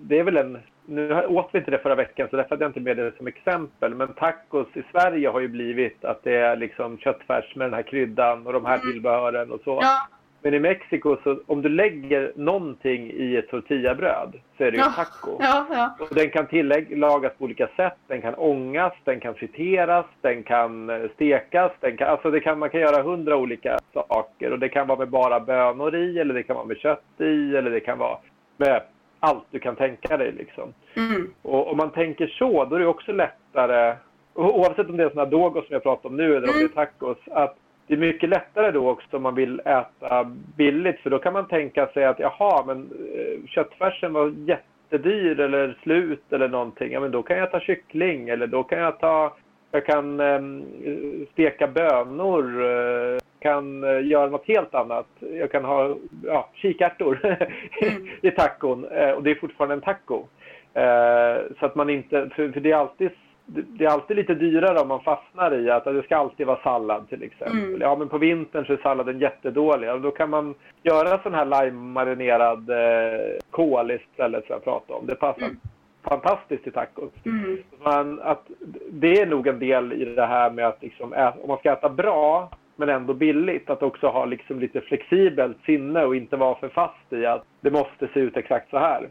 Det 0.00 0.18
är 0.18 0.24
väl 0.24 0.36
en... 0.36 0.58
Nu 0.86 1.24
åt 1.26 1.48
vi 1.52 1.58
inte 1.58 1.70
det 1.70 1.78
förra 1.78 1.94
veckan 1.94 2.28
så 2.30 2.36
därför 2.36 2.50
hade 2.50 2.64
jag 2.64 2.68
inte 2.68 2.80
med 2.80 2.96
det 2.96 3.16
som 3.16 3.26
exempel. 3.26 3.94
Men 3.94 4.14
tacos 4.14 4.66
i 4.74 4.82
Sverige 4.92 5.28
har 5.28 5.40
ju 5.40 5.48
blivit 5.48 6.04
att 6.04 6.22
det 6.22 6.36
är 6.36 6.56
liksom 6.56 6.98
köttfärs 6.98 7.56
med 7.56 7.66
den 7.66 7.74
här 7.74 7.82
kryddan 7.82 8.46
och 8.46 8.52
de 8.52 8.64
här 8.64 8.78
tillbehören 8.78 9.52
och 9.52 9.60
så. 9.64 9.78
ja, 9.82 10.08
Men 10.44 10.54
i 10.54 10.58
Mexiko 10.58 11.16
så 11.24 11.40
om 11.46 11.62
du 11.62 11.68
lägger 11.68 12.32
någonting 12.36 13.10
i 13.10 13.36
ett 13.36 13.48
tortillabröd 13.48 14.40
så 14.58 14.64
är 14.64 14.70
det 14.70 14.76
ju 14.76 14.82
Ja. 14.82 14.92
taco. 14.96 15.36
ja, 15.40 15.66
ja. 15.70 15.96
Och 16.00 16.14
den 16.14 16.30
kan 16.30 16.46
tillagas 16.46 17.32
på 17.38 17.44
olika 17.44 17.68
sätt. 17.76 17.96
Den 18.06 18.22
kan 18.22 18.34
ångas, 18.34 18.92
den 19.04 19.20
kan 19.20 19.34
friteras, 19.34 20.06
den 20.20 20.42
kan 20.42 20.90
eh, 20.90 21.10
stekas. 21.14 21.72
Den 21.80 21.96
kan, 21.96 22.08
alltså 22.08 22.30
det 22.30 22.40
kan, 22.40 22.58
man 22.58 22.70
kan 22.70 22.80
göra 22.80 23.02
hundra 23.02 23.36
olika 23.36 23.78
saker. 23.92 24.52
Och 24.52 24.58
det 24.58 24.68
kan 24.68 24.86
vara 24.86 24.98
med 24.98 25.08
bara 25.08 25.40
bönor 25.40 25.94
i, 25.94 26.18
eller 26.18 26.34
det 26.34 26.42
kan 26.42 26.56
vara 26.56 26.66
med 26.66 26.76
kött 26.76 27.04
i, 27.18 27.56
eller 27.56 27.70
det 27.70 27.80
kan 27.80 27.98
vara 27.98 28.18
med 28.56 28.82
allt 29.20 29.44
du 29.50 29.58
kan 29.58 29.76
tänka 29.76 30.16
dig. 30.16 30.32
Liksom. 30.32 30.74
Mm. 30.96 31.32
Och 31.42 31.70
om 31.70 31.76
man 31.76 31.90
tänker 31.90 32.26
så, 32.26 32.64
då 32.64 32.76
är 32.76 32.80
det 32.80 32.86
också 32.86 33.12
lättare, 33.12 33.96
oavsett 34.34 34.88
om 34.88 34.96
det 34.96 35.04
är 35.04 35.08
sådana 35.08 35.30
dogos 35.30 35.66
som 35.66 35.72
jag 35.74 35.82
pratar 35.82 36.08
om 36.08 36.16
nu 36.16 36.36
eller 36.36 36.48
om 36.48 36.54
det 36.58 36.64
är 36.64 36.68
tacos, 36.68 37.18
att 37.30 37.56
det 37.86 37.94
är 37.94 37.98
mycket 37.98 38.28
lättare 38.28 38.70
då 38.70 38.90
också 38.90 39.16
om 39.16 39.22
man 39.22 39.34
vill 39.34 39.60
äta 39.60 40.24
billigt. 40.56 41.00
För 41.00 41.10
då 41.10 41.18
kan 41.18 41.32
man 41.32 41.48
tänka 41.48 41.86
sig 41.86 42.04
att 42.04 42.18
jaha, 42.18 42.64
men 42.66 42.90
eh, 43.14 43.46
köttfärsen 43.48 44.12
var 44.12 44.34
jättedyr 44.46 45.40
eller 45.40 45.78
slut 45.82 46.32
eller 46.32 46.48
någonting. 46.48 46.92
Ja, 46.92 47.00
men 47.00 47.10
då 47.10 47.22
kan 47.22 47.38
jag 47.38 47.50
ta 47.50 47.60
kyckling 47.60 48.28
eller 48.28 48.46
då 48.46 48.62
kan 48.62 48.78
jag 48.78 49.00
ta 49.00 49.36
jag 49.74 49.86
kan 49.86 50.20
ehm, 50.20 50.64
steka 51.32 51.68
bönor, 51.68 52.64
eh, 52.64 53.18
kan 53.38 53.84
eh, 53.84 54.06
göra 54.06 54.30
något 54.30 54.48
helt 54.48 54.74
annat. 54.74 55.06
Jag 55.20 55.50
kan 55.50 55.64
ha 55.64 55.96
ja, 56.24 56.50
kikärtor 56.54 57.38
i 58.22 58.30
tacon 58.30 58.84
och 58.84 59.22
det 59.22 59.30
är 59.30 59.40
fortfarande 59.40 59.74
en 59.74 59.80
taco. 59.80 60.26
Så 61.60 61.66
att 61.66 61.74
man 61.74 61.90
inte, 61.90 62.30
för, 62.36 62.52
för 62.52 62.60
det 62.60 62.72
är 62.72 62.76
alltid 62.76 63.10
det 63.46 63.84
är 63.84 63.88
alltid 63.88 64.16
lite 64.16 64.34
dyrare 64.34 64.78
om 64.80 64.88
man 64.88 65.00
fastnar 65.00 65.54
i 65.54 65.70
att 65.70 65.84
det 65.84 66.02
ska 66.02 66.16
alltid 66.16 66.46
vara 66.46 66.62
sallad 66.62 67.08
till 67.08 67.22
exempel. 67.22 67.58
Mm. 67.58 67.80
Ja 67.80 67.96
men 67.96 68.08
på 68.08 68.18
vintern 68.18 68.64
så 68.66 68.72
är 68.72 68.76
salladen 68.76 69.18
jättedålig. 69.18 69.88
Ja, 69.88 69.96
då 69.96 70.10
kan 70.10 70.30
man 70.30 70.54
göra 70.82 71.18
sån 71.22 71.34
här 71.34 71.44
lime-marinerad 71.44 72.70
eh, 72.70 73.36
kål 73.50 73.90
istället 73.90 74.46
som 74.46 74.52
jag 74.52 74.64
pratade 74.64 74.98
om. 74.98 75.06
Det 75.06 75.14
passar 75.14 75.42
Mm. 75.42 75.56
fantastiskt 76.02 76.62
till 76.62 76.72
tacos. 76.72 77.10
Mm. 77.24 77.58
Man, 77.84 78.20
att 78.20 78.46
det 78.90 79.20
är 79.20 79.26
nog 79.26 79.46
en 79.46 79.58
del 79.58 79.92
i 79.92 80.04
det 80.04 80.26
här 80.26 80.50
med 80.50 80.66
att 80.66 80.82
liksom 80.82 81.12
ä, 81.12 81.32
om 81.42 81.48
man 81.48 81.58
ska 81.58 81.72
äta 81.72 81.88
bra 81.88 82.50
men 82.76 82.88
ändå 82.88 83.14
billigt, 83.14 83.70
att 83.70 83.82
också 83.82 84.06
ha 84.06 84.24
liksom 84.24 84.60
lite 84.60 84.80
flexibelt 84.80 85.56
sinne 85.66 86.04
och 86.04 86.16
inte 86.16 86.36
vara 86.36 86.54
för 86.54 86.68
fast 86.68 87.12
i 87.12 87.26
att 87.26 87.44
det 87.60 87.70
måste 87.70 88.08
se 88.14 88.20
ut 88.20 88.36
exakt 88.36 88.70
så 88.70 88.78
här. 88.78 89.08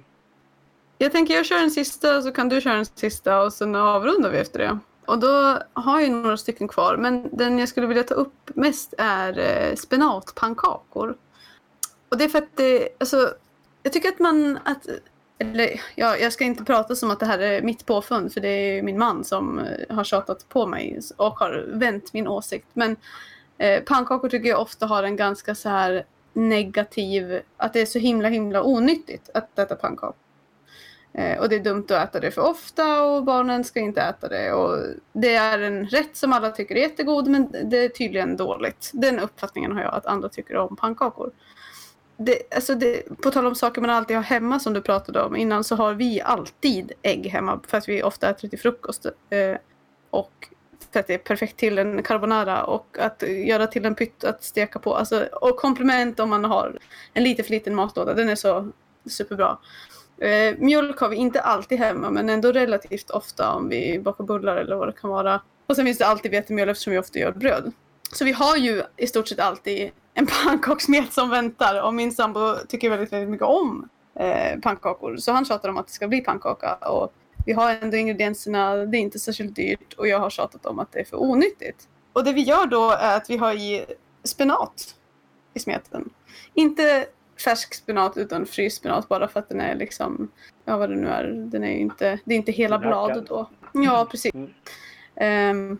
Jag 1.01 1.11
tänker 1.11 1.33
jag 1.33 1.45
kör 1.45 1.63
en 1.63 1.71
sista 1.71 2.21
så 2.21 2.31
kan 2.31 2.49
du 2.49 2.61
köra 2.61 2.73
en 2.73 2.85
sista 2.85 3.41
och 3.41 3.53
sen 3.53 3.75
avrundar 3.75 4.29
vi 4.29 4.37
efter 4.37 4.59
det. 4.59 4.79
Och 5.05 5.19
då 5.19 5.59
har 5.73 5.99
jag 5.99 6.11
några 6.11 6.37
stycken 6.37 6.67
kvar 6.67 6.97
men 6.97 7.29
den 7.31 7.59
jag 7.59 7.69
skulle 7.69 7.87
vilja 7.87 8.03
ta 8.03 8.13
upp 8.13 8.51
mest 8.55 8.93
är 8.97 9.39
eh, 9.39 9.75
spenatpannkakor. 9.75 11.15
Och 12.09 12.17
det 12.17 12.23
är 12.23 12.29
för 12.29 12.37
att 12.37 12.57
det, 12.57 12.89
alltså, 12.99 13.33
jag 13.83 13.93
tycker 13.93 14.09
att 14.09 14.19
man, 14.19 14.59
att, 14.65 14.87
eller 15.37 15.81
ja, 15.95 16.17
jag 16.17 16.33
ska 16.33 16.43
inte 16.43 16.63
prata 16.63 16.95
som 16.95 17.11
att 17.11 17.19
det 17.19 17.25
här 17.25 17.39
är 17.39 17.61
mitt 17.61 17.85
påfund 17.85 18.33
för 18.33 18.41
det 18.41 18.47
är 18.47 18.81
min 18.81 18.97
man 18.97 19.23
som 19.23 19.59
eh, 19.59 19.95
har 19.95 20.03
tjatat 20.03 20.49
på 20.49 20.67
mig 20.67 20.99
och 21.17 21.39
har 21.39 21.65
vänt 21.67 22.13
min 22.13 22.27
åsikt. 22.27 22.67
Men 22.73 22.95
eh, 23.57 23.83
pannkakor 23.83 24.29
tycker 24.29 24.49
jag 24.49 24.61
ofta 24.61 24.85
har 24.85 25.03
en 25.03 25.15
ganska 25.15 25.55
så 25.55 25.69
här 25.69 26.05
negativ, 26.33 27.41
att 27.57 27.73
det 27.73 27.81
är 27.81 27.85
så 27.85 27.99
himla 27.99 28.29
himla 28.29 28.63
onyttigt 28.63 29.29
att 29.33 29.59
äta 29.59 29.75
pannkakor. 29.75 30.15
Eh, 31.13 31.39
och 31.39 31.50
det 31.50 31.56
är 31.56 31.60
dumt 31.60 31.86
att 31.89 32.10
äta 32.10 32.19
det 32.19 32.32
för 32.32 32.41
ofta 32.41 33.04
och 33.04 33.24
barnen 33.24 33.63
ska 33.63 33.80
inte 33.80 34.02
äta 34.02 34.28
det. 34.28 34.54
Och 34.54 34.78
det 35.13 35.36
är 35.36 35.60
en 35.60 35.88
rätt 35.88 36.15
som 36.15 36.34
alla 36.34 36.52
tycker 36.52 36.76
är 36.76 36.80
jättegod 36.80 37.28
men 37.28 37.52
det 37.63 37.78
är 37.78 37.89
tydligen 37.89 38.38
dåligt. 38.38 38.91
Den 38.93 39.19
uppfattningen 39.19 39.71
har 39.71 39.82
jag 39.82 39.93
att 39.93 40.06
andra 40.06 40.30
tycker 40.30 40.58
om 40.58 40.76
pannkakor. 40.76 41.32
Det, 42.17 42.54
alltså 42.56 42.76
det, 42.76 43.21
på 43.21 43.32
tal 43.32 43.47
om 43.47 43.56
saker 43.56 43.82
man 43.82 43.89
alltid 43.89 44.15
har 44.15 44.24
hemma 44.24 44.60
som 44.60 44.74
du 44.74 44.82
pratade 44.82 45.21
om 45.21 45.36
innan 45.36 45.63
så 45.63 45.76
har 45.76 45.93
vi 45.93 46.21
alltid 46.21 46.91
ägg 47.02 47.28
hemma 47.28 47.60
för 47.67 47.78
att 47.78 47.89
vi 47.89 48.04
ofta 48.04 48.30
äter 48.30 48.41
det 48.41 48.50
till 48.50 48.60
frukost. 48.60 49.06
Eh, 49.06 49.58
och 50.10 50.47
för 50.93 51.00
att 51.00 51.08
det 51.08 51.13
är 51.13 51.17
perfekt 51.17 51.58
till 51.58 51.78
en 51.78 52.04
carbonara 52.04 52.63
och 52.63 52.97
att 53.00 53.24
göra 53.28 53.67
till 53.67 53.86
en 53.86 53.95
pytt 53.95 54.24
att 54.24 54.43
steka 54.43 54.80
på. 54.80 54.95
Alltså, 54.95 55.28
och 55.41 55.58
komplement 55.58 56.19
om 56.19 56.30
man 56.30 56.45
har 56.45 56.80
en 57.13 57.24
lite 57.24 57.43
för 57.43 57.52
liten 57.52 57.76
matlåda. 57.76 58.13
Den 58.13 58.30
är 58.30 58.36
så 58.36 58.71
superbra. 59.10 59.58
Eh, 60.21 60.55
mjölk 60.57 60.99
har 60.99 61.10
vi 61.10 61.15
inte 61.15 61.41
alltid 61.41 61.79
hemma 61.79 62.10
men 62.10 62.29
ändå 62.29 62.51
relativt 62.51 63.10
ofta 63.10 63.53
om 63.53 63.69
vi 63.69 63.99
bakar 63.99 64.23
bullar 64.23 64.57
eller 64.57 64.75
vad 64.75 64.88
det 64.88 64.91
kan 64.91 65.10
vara. 65.10 65.41
Och 65.67 65.75
sen 65.75 65.86
finns 65.86 65.97
det 65.97 66.07
alltid 66.07 66.31
vetemjöl 66.31 66.69
eftersom 66.69 66.93
vi 66.93 66.99
ofta 66.99 67.19
gör 67.19 67.31
bröd. 67.31 67.71
Så 68.12 68.25
vi 68.25 68.31
har 68.31 68.57
ju 68.57 68.84
i 68.97 69.07
stort 69.07 69.27
sett 69.27 69.39
alltid 69.39 69.91
en 70.13 70.27
pannkakssmet 70.45 71.13
som 71.13 71.29
väntar 71.29 71.81
och 71.81 71.93
min 71.93 72.12
sambo 72.12 72.55
tycker 72.67 72.89
väldigt, 72.89 73.13
väldigt 73.13 73.29
mycket 73.29 73.47
om 73.47 73.89
eh, 74.15 74.60
pannkakor. 74.60 75.17
Så 75.17 75.31
han 75.31 75.45
tjatar 75.45 75.69
om 75.69 75.77
att 75.77 75.88
det 75.88 75.93
ska 75.93 76.07
bli 76.07 76.21
pannkaka 76.21 76.73
och 76.73 77.13
vi 77.45 77.53
har 77.53 77.77
ändå 77.81 77.97
ingredienserna, 77.97 78.75
det 78.75 78.97
är 78.97 78.99
inte 78.99 79.19
särskilt 79.19 79.55
dyrt 79.55 79.93
och 79.93 80.07
jag 80.07 80.19
har 80.19 80.29
tjatat 80.29 80.65
om 80.65 80.79
att 80.79 80.91
det 80.91 80.99
är 80.99 81.05
för 81.05 81.21
onyttigt. 81.21 81.88
Och 82.13 82.23
det 82.23 82.34
vi 82.34 82.41
gör 82.41 82.65
då 82.65 82.91
är 82.91 83.17
att 83.17 83.29
vi 83.29 83.38
har 83.38 83.53
i 83.53 83.86
spenat 84.23 84.95
i 85.53 85.60
smeten. 85.60 86.10
Inte 86.53 87.05
färsk 87.43 87.73
spenat 87.73 88.17
utan 88.17 88.45
fryst 88.45 88.77
spenat 88.77 89.08
bara 89.08 89.27
för 89.27 89.39
att 89.39 89.49
den 89.49 89.62
är 89.62 89.75
liksom, 89.75 90.32
ja 90.65 90.77
vad 90.77 90.89
det 90.89 90.95
nu 90.95 91.08
är, 91.08 91.23
den 91.23 91.63
är 91.63 91.71
ju 91.71 91.80
inte, 91.80 92.19
det 92.25 92.34
är 92.34 92.38
inte 92.38 92.51
hela 92.51 92.80
bladet 92.80 93.27
då. 93.27 93.49
Ja, 93.73 94.08
precis. 94.12 94.34
Mm. 94.34 94.49
Ehm, 95.15 95.80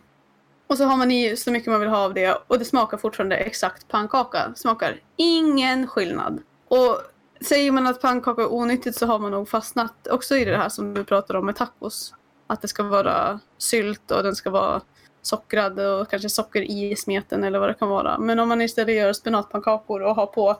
och 0.66 0.78
så 0.78 0.84
har 0.84 0.96
man 0.96 1.10
i 1.10 1.36
så 1.36 1.50
mycket 1.50 1.70
man 1.70 1.80
vill 1.80 1.88
ha 1.88 2.04
av 2.04 2.14
det 2.14 2.38
och 2.46 2.58
det 2.58 2.64
smakar 2.64 2.96
fortfarande 2.96 3.36
exakt 3.36 3.88
pannkaka. 3.88 4.52
Smakar 4.56 5.00
ingen 5.16 5.86
skillnad. 5.86 6.42
Och 6.68 7.00
säger 7.44 7.72
man 7.72 7.86
att 7.86 8.00
pannkaka 8.00 8.42
är 8.42 8.52
onyttigt 8.52 8.96
så 8.96 9.06
har 9.06 9.18
man 9.18 9.30
nog 9.30 9.48
fastnat 9.48 10.06
också 10.06 10.36
i 10.36 10.44
det 10.44 10.56
här 10.56 10.68
som 10.68 10.94
du 10.94 11.04
pratade 11.04 11.38
om 11.38 11.46
med 11.46 11.56
tacos. 11.56 12.14
Att 12.46 12.62
det 12.62 12.68
ska 12.68 12.82
vara 12.82 13.40
sylt 13.58 14.10
och 14.10 14.22
den 14.22 14.36
ska 14.36 14.50
vara 14.50 14.80
sockrad 15.22 15.80
och 15.80 16.10
kanske 16.10 16.28
socker 16.28 16.62
i 16.62 16.96
smeten 16.96 17.44
eller 17.44 17.58
vad 17.58 17.68
det 17.68 17.74
kan 17.74 17.88
vara. 17.88 18.18
Men 18.18 18.38
om 18.38 18.48
man 18.48 18.60
istället 18.60 18.96
gör 18.96 19.12
spenatpannkakor 19.12 20.02
och 20.02 20.14
har 20.14 20.26
på 20.26 20.56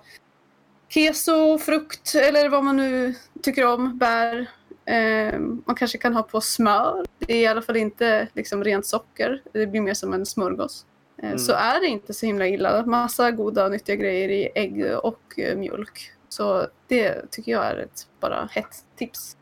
keso, 0.95 1.59
frukt 1.59 2.15
eller 2.15 2.49
vad 2.49 2.65
man 2.65 2.77
nu 2.77 3.15
tycker 3.43 3.67
om, 3.75 3.99
bär. 3.99 4.47
Eh, 4.85 5.39
man 5.67 5.77
kanske 5.77 5.99
kan 5.99 6.15
ha 6.15 6.23
på 6.23 6.41
smör. 6.41 7.05
Det 7.19 7.33
är 7.35 7.41
i 7.43 7.47
alla 7.47 7.63
fall 7.63 7.77
inte 7.77 8.29
liksom 8.35 8.65
rent 8.65 8.87
socker. 8.87 9.41
Det 9.53 9.67
blir 9.67 9.81
mer 9.81 9.95
som 9.95 10.13
en 10.13 10.27
smörgås. 10.27 10.87
Eh, 10.87 10.89
Mm. 11.25 11.39
Så 11.39 11.53
är 11.53 11.81
det 11.81 11.87
inte 11.87 12.15
så 12.15 12.27
himla 12.27 12.47
illa. 12.47 12.87
Massa 12.87 13.31
goda 13.31 13.65
och 13.65 13.71
nyttiga 13.71 13.97
grejer 13.97 14.29
i 14.29 14.49
ägg 14.55 14.87
och 15.03 15.39
eh, 15.39 15.57
mjölk. 15.57 16.11
Så 16.29 16.67
det 16.89 17.31
tycker 17.31 17.53
jag 17.53 17.65
är 17.67 17.77
ett 17.77 18.01
bara 18.21 18.49
hett 18.53 18.77
tips. 18.99 19.37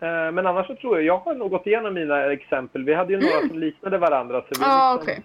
Eh, 0.00 0.32
Men 0.32 0.46
annars 0.46 0.66
så 0.66 0.74
tror 0.76 0.96
jag, 0.96 1.04
jag 1.06 1.18
har 1.18 1.34
nog 1.34 1.50
gått 1.50 1.66
igenom 1.66 1.94
mina 1.94 2.32
exempel. 2.32 2.84
Vi 2.84 2.94
hade 2.94 3.12
ju 3.12 3.20
några 3.20 3.48
som 3.48 3.58
liknade 3.58 3.98
varandra 3.98 4.40
så 4.40 4.46
vi 4.48 4.56
Ja, 4.60 4.94
liksom 4.94 5.12
okej. 5.12 5.24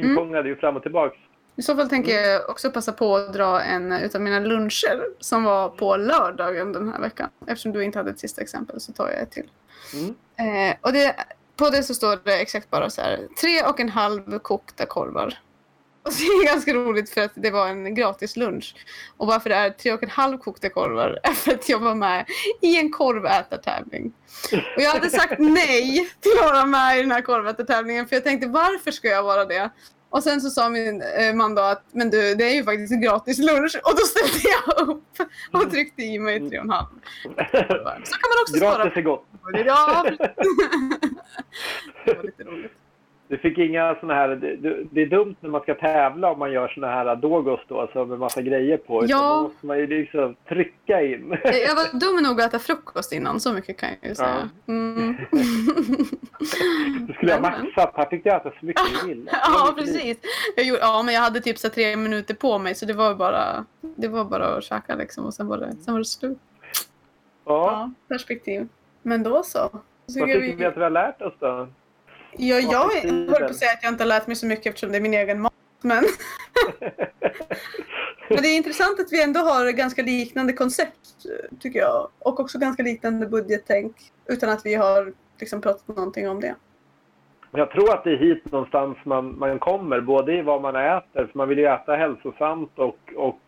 pingpongade 0.00 0.48
ju 0.48 0.56
fram 0.56 0.76
och 0.76 0.82
tillbaks. 0.82 1.16
I 1.56 1.62
så 1.62 1.76
fall 1.76 1.88
tänker 1.88 2.18
Mm. 2.18 2.30
jag 2.30 2.50
också 2.50 2.70
passa 2.70 2.92
på 2.92 3.16
att 3.16 3.32
dra 3.32 3.62
en 3.62 3.92
utav 3.92 4.20
mina 4.20 4.40
luncher 4.40 5.04
som 5.20 5.44
var 5.44 5.68
på 5.68 5.96
lördagen 5.96 6.72
den 6.72 6.88
här 6.92 7.00
veckan. 7.00 7.28
Eftersom 7.46 7.72
du 7.72 7.84
inte 7.84 7.98
hade 7.98 8.10
ett 8.10 8.20
sista 8.20 8.40
exempel 8.42 8.80
så 8.80 8.92
tar 8.92 9.08
jag 9.08 9.20
ett 9.20 9.30
till. 9.30 9.50
Mm. 9.94 10.70
Eh, 10.70 10.76
och 10.80 10.92
det, 10.92 11.16
på 11.56 11.70
det 11.70 11.82
så 11.82 11.94
står 11.94 12.18
det 12.24 12.40
exakt 12.40 12.70
bara 12.70 12.90
så 12.90 13.00
här. 13.02 13.28
Tre 13.40 13.62
och 13.62 13.80
en 13.80 13.88
halv 13.88 14.38
kokta 14.38 14.86
korvar. 14.86 15.38
Och 16.02 16.10
det 16.18 16.24
är 16.24 16.46
ganska 16.46 16.74
roligt 16.74 17.10
för 17.10 17.20
att 17.20 17.32
det 17.34 17.50
var 17.50 17.68
en 17.68 17.94
gratis 17.94 18.36
lunch. 18.36 18.74
Och 19.16 19.26
varför 19.26 19.50
det 19.50 19.56
är 19.56 19.70
tre 19.70 19.92
och 19.92 20.02
en 20.02 20.10
halv 20.10 20.38
kokta 20.38 20.68
korvar 20.68 21.20
är 21.22 21.32
för 21.32 21.52
att 21.52 21.68
jag 21.68 21.78
var 21.78 21.94
med 21.94 22.26
i 22.60 22.76
en 22.78 22.90
korvätartävling. 22.92 24.12
Och 24.76 24.82
jag 24.82 24.90
hade 24.90 25.10
sagt 25.10 25.34
nej 25.38 26.10
till 26.20 26.32
att 26.40 26.50
vara 26.52 26.66
med 26.66 26.98
i 26.98 27.00
den 27.02 27.10
här 27.10 27.22
korvätartävlingen 27.22 28.06
för 28.08 28.16
jag 28.16 28.24
tänkte 28.24 28.48
varför 28.48 28.90
ska 28.90 29.08
jag 29.08 29.22
vara 29.22 29.44
det? 29.44 29.70
Och 30.10 30.22
sen 30.22 30.40
så 30.40 30.50
sa 30.50 30.68
min 30.68 31.02
eh, 31.02 31.34
man 31.34 31.54
då 31.54 31.62
att 31.62 31.84
men 31.92 32.10
du, 32.10 32.34
det 32.34 32.44
är 32.44 32.54
ju 32.54 32.64
faktiskt 32.64 32.92
en 32.92 33.00
gratis 33.00 33.38
lunch 33.38 33.76
och 33.82 33.92
då 33.92 34.00
ställde 34.00 34.48
jag 34.48 34.88
upp 34.88 35.04
och 35.52 35.70
tryckte 35.70 36.02
i 36.02 36.18
mig 36.18 36.48
tre 36.48 36.58
och 36.58 36.64
en 36.64 36.70
halv 36.70 36.86
korvar. 37.52 38.02
Så 38.04 38.12
kan 38.12 38.28
man 38.30 38.42
också 38.42 38.54
svara 38.58 38.84
Gratis 38.84 38.96
är 38.96 39.02
gott. 39.02 39.26
Ja, 39.66 40.04
det 42.04 42.14
var 42.14 42.22
lite 42.22 42.44
roligt. 42.44 42.72
Du 43.30 43.38
fick 43.38 43.58
inga 43.58 43.96
såna 44.00 44.14
här... 44.14 44.28
Det, 44.28 44.56
det- 44.90 45.02
är 45.02 45.06
dumt 45.06 45.34
när 45.40 45.50
man 45.50 45.60
ska 45.60 45.74
tävla 45.74 46.30
om 46.32 46.38
man 46.38 46.52
gör 46.52 46.68
såna 46.68 46.86
här 46.86 47.16
dogos 47.16 47.60
då, 47.68 47.80
alltså 47.80 48.04
med 48.04 48.18
massa 48.18 48.42
grejer 48.42 48.76
på. 48.76 49.04
Ja. 49.06 49.36
Då 49.36 49.42
måste 49.42 49.66
man 49.66 49.78
ju 49.78 49.86
liksom 49.86 50.36
trycka 50.48 51.02
in. 51.02 51.36
Jag 51.44 51.74
var 51.74 52.00
dum 52.00 52.22
nog 52.22 52.40
att 52.40 52.46
äta 52.46 52.58
frukost 52.58 53.12
innan, 53.12 53.40
så 53.40 53.52
mycket 53.52 53.76
kan 53.78 53.88
jag 54.00 54.08
ju 54.08 54.14
säga. 54.14 54.50
Mm. 54.68 55.16
Du 57.06 57.12
skulle 57.14 57.32
ha 57.32 57.40
maxat. 57.40 57.92
Här 57.94 58.10
fick 58.10 58.24
du 58.24 58.30
äta 58.30 58.50
så 58.60 58.66
mycket 58.66 58.82
du 59.02 59.08
ville. 59.08 59.30
Ja, 59.44 59.74
precis. 59.76 60.18
Jag 60.56 60.66
gjorde, 60.66 60.80
ja, 60.80 61.02
men 61.02 61.14
jag 61.14 61.20
hade 61.22 61.40
typ 61.40 61.58
så 61.58 61.68
tre 61.68 61.96
minuter 61.96 62.34
på 62.34 62.58
mig 62.58 62.74
så 62.74 62.86
det 62.86 62.92
var 62.94 63.14
bara, 63.14 63.64
det 63.96 64.08
var 64.08 64.24
bara 64.24 64.46
att 64.46 64.64
käka 64.64 64.94
liksom 64.94 65.24
och 65.24 65.34
sen 65.34 65.46
var 65.48 65.58
det, 65.58 65.72
sen 65.84 65.94
var 65.94 65.98
det 65.98 66.04
slut. 66.04 66.38
Ja. 67.44 67.70
Ja, 67.70 67.90
perspektiv. 68.08 68.68
Men 69.02 69.22
då 69.22 69.42
så. 69.42 69.58
Vad 70.06 70.14
tycker 70.14 70.40
tycker 70.40 70.56
vi 70.56 70.64
att 70.64 70.76
vi 70.76 70.82
har 70.82 70.90
lärt 70.90 71.22
oss 71.22 71.34
då? 71.38 71.68
Ja, 72.36 72.58
jag 72.58 72.88
höll 73.10 73.26
på 73.26 73.44
att 73.44 73.56
säga 73.56 73.72
att 73.72 73.82
jag 73.82 73.92
inte 73.92 74.04
har 74.04 74.08
lärt 74.08 74.26
mig 74.26 74.36
så 74.36 74.46
mycket 74.46 74.66
eftersom 74.66 74.90
det 74.92 74.96
är 74.98 75.00
min 75.00 75.14
egen 75.14 75.40
mat. 75.40 75.52
Men, 75.82 76.04
men 78.28 78.42
det 78.42 78.48
är 78.48 78.56
intressant 78.56 79.00
att 79.00 79.12
vi 79.12 79.22
ändå 79.22 79.40
har 79.40 79.70
ganska 79.72 80.02
liknande 80.02 80.52
koncept, 80.52 81.08
tycker 81.60 81.78
jag. 81.78 82.08
Och 82.18 82.40
också 82.40 82.58
ganska 82.58 82.82
liknande 82.82 83.26
budgettänk. 83.26 83.96
Utan 84.26 84.50
att 84.50 84.66
vi 84.66 84.74
har 84.74 85.12
liksom 85.40 85.60
pratat 85.60 85.88
någonting 85.88 86.28
om 86.28 86.40
det. 86.40 86.54
Jag 87.52 87.70
tror 87.70 87.92
att 87.94 88.04
det 88.04 88.10
är 88.10 88.16
hit 88.16 88.52
någonstans 88.52 88.96
man, 89.04 89.38
man 89.38 89.58
kommer, 89.58 90.00
både 90.00 90.34
i 90.34 90.42
vad 90.42 90.62
man 90.62 90.76
äter, 90.76 91.26
för 91.26 91.30
man 91.38 91.48
vill 91.48 91.58
ju 91.58 91.66
äta 91.66 91.96
hälsosamt 91.96 92.78
och, 92.78 92.98
och 93.16 93.40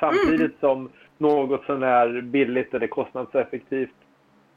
samtidigt 0.00 0.60
som 0.60 0.90
något 1.18 1.64
som 1.64 1.82
är 1.82 2.20
billigt 2.20 2.74
eller 2.74 2.86
kostnadseffektivt. 2.86 3.94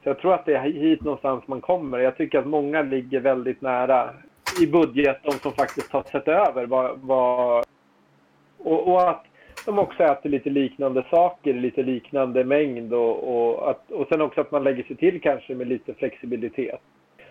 Så 0.08 0.12
jag 0.12 0.20
tror 0.20 0.34
att 0.34 0.46
det 0.46 0.56
är 0.56 0.62
hit 0.62 1.02
någonstans 1.04 1.48
man 1.48 1.62
kommer. 1.62 2.00
Jag 2.00 2.18
tycker 2.18 2.40
att 2.40 2.48
många 2.48 2.82
ligger 2.82 3.20
väldigt 3.20 3.62
nära 3.62 4.10
i 4.62 4.68
budget, 4.68 5.18
de 5.24 5.32
som 5.32 5.52
faktiskt 5.52 5.92
har 5.92 6.04
sett 6.04 6.28
över 6.28 6.66
vad, 6.66 7.00
vad 7.00 7.66
och, 8.58 8.88
och 8.88 9.10
att 9.10 9.26
de 9.66 9.80
också 9.80 10.04
äter 10.04 10.30
lite 10.30 10.50
liknande 10.50 11.06
saker, 11.10 11.54
lite 11.54 11.84
liknande 11.84 12.44
mängd 12.44 12.94
och, 12.94 13.38
och, 13.38 13.70
att, 13.70 13.92
och 13.92 14.08
sen 14.10 14.22
också 14.22 14.42
att 14.42 14.52
man 14.52 14.64
lägger 14.64 14.84
sig 14.84 14.96
till 14.96 15.22
kanske 15.22 15.56
med 15.56 15.68
lite 15.68 15.94
flexibilitet. 15.94 16.82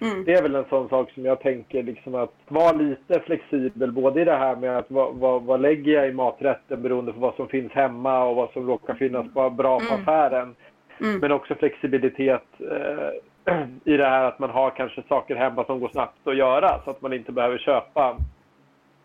Mm. 0.01 0.25
Det 0.25 0.33
är 0.33 0.43
väl 0.43 0.55
en 0.55 0.69
sån 0.69 0.89
sak 0.89 1.11
som 1.11 1.25
jag 1.25 1.41
tänker 1.41 1.83
liksom 1.83 2.15
att 2.15 2.35
vara 2.49 2.73
lite 2.73 3.21
flexibel 3.21 3.93
både 3.93 4.21
i 4.21 4.25
det 4.25 4.37
här 4.37 4.57
med 4.57 4.79
att 4.79 4.91
vad, 4.91 5.15
vad, 5.15 5.43
vad 5.43 5.61
lägger 5.61 5.93
jag 5.93 6.09
i 6.09 6.13
maträtten 6.13 6.83
beroende 6.83 7.13
på 7.13 7.21
vad 7.21 7.35
som 7.35 7.49
finns 7.49 7.73
hemma 7.73 8.25
och 8.25 8.37
vad 8.37 8.51
som 8.51 8.67
råkar 8.67 8.95
finnas 8.95 9.33
bra 9.35 9.51
på 9.79 9.95
Mm. 9.95 10.03
affären. 10.03 10.55
Mm. 11.01 11.19
Men 11.19 11.33
också 11.33 11.55
flexibilitet 11.55 12.45
eh, 12.59 13.55
i 13.85 13.97
det 13.97 14.07
här 14.07 14.25
att 14.25 14.39
man 14.39 14.51
har 14.51 14.71
kanske 14.71 15.03
saker 15.09 15.37
hemma 15.37 15.65
som 15.65 15.81
går 15.81 15.89
snabbt 15.89 16.27
att 16.27 16.37
göra 16.37 16.81
så 16.85 16.91
att 16.91 17.03
man 17.03 17.13
inte 17.13 17.33
behöver 17.33 17.59
köpa 17.59 18.17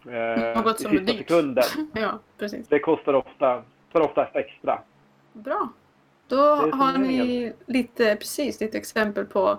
eh, 0.06 0.64
Något 0.64 0.80
i 0.80 0.84
som 0.84 0.92
är 0.92 0.98
sista 0.98 1.14
dyrt. 1.14 1.18
sekunden. 1.18 1.64
Ja, 1.94 2.20
precis. 2.38 2.68
Det 2.68 2.80
kostar 2.80 3.14
ofta, 3.14 3.64
tar 3.92 4.02
oftast 4.02 4.36
extra. 4.36 4.80
Bra. 5.34 5.70
Då 6.28 6.36
är 6.38 6.72
har 6.72 6.98
ni 6.98 7.54
lite, 7.66 8.16
precis, 8.16 8.62
lite 8.62 8.78
exempel 8.78 9.26
på 9.26 9.58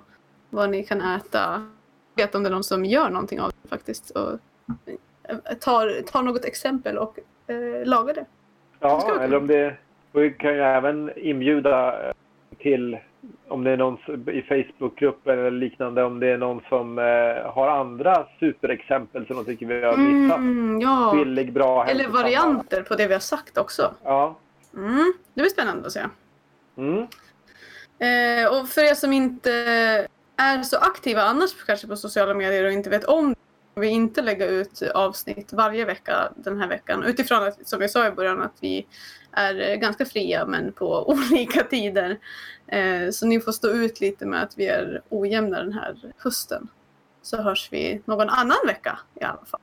vad 0.51 0.71
ni 0.71 0.85
kan 0.85 1.01
äta. 1.01 1.67
Jag 2.15 2.27
vet 2.27 2.35
om 2.35 2.43
det 2.43 2.49
är 2.49 2.53
någon 2.53 2.65
som 2.65 2.85
gör 2.85 3.11
någonting 3.11 3.41
av 3.41 3.53
det 3.63 3.69
faktiskt. 3.69 4.11
Och 4.11 4.33
eh, 4.33 5.57
tar, 5.61 6.03
tar 6.03 6.23
något 6.23 6.45
exempel 6.45 6.99
och 6.99 7.19
eh, 7.47 7.87
lagar 7.87 8.15
det. 8.15 8.25
Ja, 8.81 9.19
eller 9.21 9.37
om 9.37 9.47
det... 9.47 9.77
Vi 10.15 10.31
kan 10.31 10.55
ju 10.55 10.61
även 10.61 11.11
inbjuda 11.17 12.09
eh, 12.09 12.13
till, 12.63 12.99
om 13.49 13.65
det 13.65 13.71
är 13.71 13.77
någon 13.77 13.99
i 14.29 14.43
Facebookgruppen 14.43 15.39
eller 15.39 15.51
liknande, 15.51 16.05
om 16.05 16.21
det 16.21 16.27
är 16.27 16.39
någon 16.39 16.61
som 16.69 16.99
eh, 16.99 17.53
har 17.53 17.69
andra 17.69 18.27
superexempel 18.41 19.27
som 19.27 19.37
de 19.37 19.45
tycker 19.45 19.67
vi 19.67 19.85
har 19.85 19.97
missat. 19.97 20.39
Mm, 20.39 20.81
ja. 20.81 21.13
Billig, 21.15 21.53
bra, 21.53 21.87
Eller 21.87 22.09
varianter 22.09 22.83
på 22.83 22.95
det 22.95 23.07
vi 23.07 23.13
har 23.13 23.21
sagt 23.21 23.59
också. 23.59 23.95
Ja. 24.05 24.39
Mm, 24.75 25.13
det 25.35 25.41
blir 25.41 25.51
spännande 25.51 25.87
att 25.87 25.93
se. 25.93 26.07
Mm. 26.77 26.99
Eh, 27.99 28.61
och 28.61 28.69
för 28.69 28.91
er 28.91 28.95
som 28.95 29.13
inte 29.13 29.53
är 30.37 30.63
så 30.63 30.77
aktiva 30.77 31.23
annars 31.23 31.65
kanske 31.67 31.87
på 31.87 31.97
sociala 31.97 32.35
medier 32.35 32.65
och 32.65 32.73
inte 32.73 32.91
vet 32.91 33.05
om 33.05 33.35
vi 33.75 33.89
inte 33.89 34.23
lägga 34.23 34.47
ut 34.47 34.83
avsnitt 34.95 35.53
varje 35.53 35.85
vecka 35.85 36.33
den 36.37 36.61
här 36.61 36.69
veckan. 36.69 37.03
Utifrån 37.03 37.43
att, 37.43 37.69
som 37.69 37.81
jag 37.81 37.91
sa 37.91 38.07
i 38.07 38.11
början, 38.11 38.43
att 38.43 38.57
vi 38.61 38.87
är 39.33 39.71
eh, 39.71 39.77
ganska 39.77 40.05
fria 40.05 40.47
men 40.47 40.73
på 40.73 41.09
olika 41.31 41.65
tider. 41.65 42.19
Eh, 42.67 43.11
så 43.11 43.27
ni 43.27 43.41
får 43.41 43.53
stå 43.53 43.69
ut 43.69 44.01
lite 44.01 44.27
med 44.27 44.43
att 44.43 44.59
vi 44.59 44.67
är 44.67 45.03
ojämna 45.09 45.63
den 45.63 45.73
här 45.73 46.13
hösten. 46.19 46.69
Så 47.23 47.43
hörs 47.43 47.69
vi 47.73 48.03
någon 48.05 48.29
annan 48.29 48.59
vecka 48.67 48.99
i 49.21 49.25
alla 49.25 49.45
fall. 49.45 49.61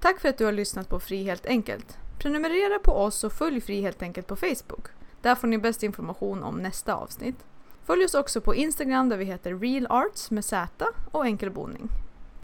Tack 0.00 0.20
för 0.20 0.28
att 0.28 0.38
du 0.38 0.44
har 0.44 0.52
lyssnat 0.52 0.88
på 0.88 1.00
Fri 1.00 1.22
Helt 1.22 1.46
Enkelt. 1.46 1.98
Prenumerera 2.18 2.78
på 2.78 2.92
oss 2.92 3.24
och 3.24 3.32
följ 3.32 3.60
Fri 3.60 3.80
Helt 3.80 4.02
Enkelt 4.02 4.26
på 4.26 4.36
Facebook. 4.36 4.88
Där 5.22 5.34
får 5.34 5.48
ni 5.48 5.58
bäst 5.58 5.82
information 5.82 6.42
om 6.42 6.56
nästa 6.56 6.94
avsnitt. 6.94 7.44
Följ 7.86 8.04
oss 8.04 8.14
också 8.14 8.40
på 8.40 8.54
Instagram 8.54 9.08
där 9.08 9.16
vi 9.16 9.24
heter 9.24 9.54
Real 9.54 9.86
Arts 9.90 10.30
med 10.30 10.44
Z 10.44 10.86
och 11.10 11.24
enkelboning. 11.24 11.88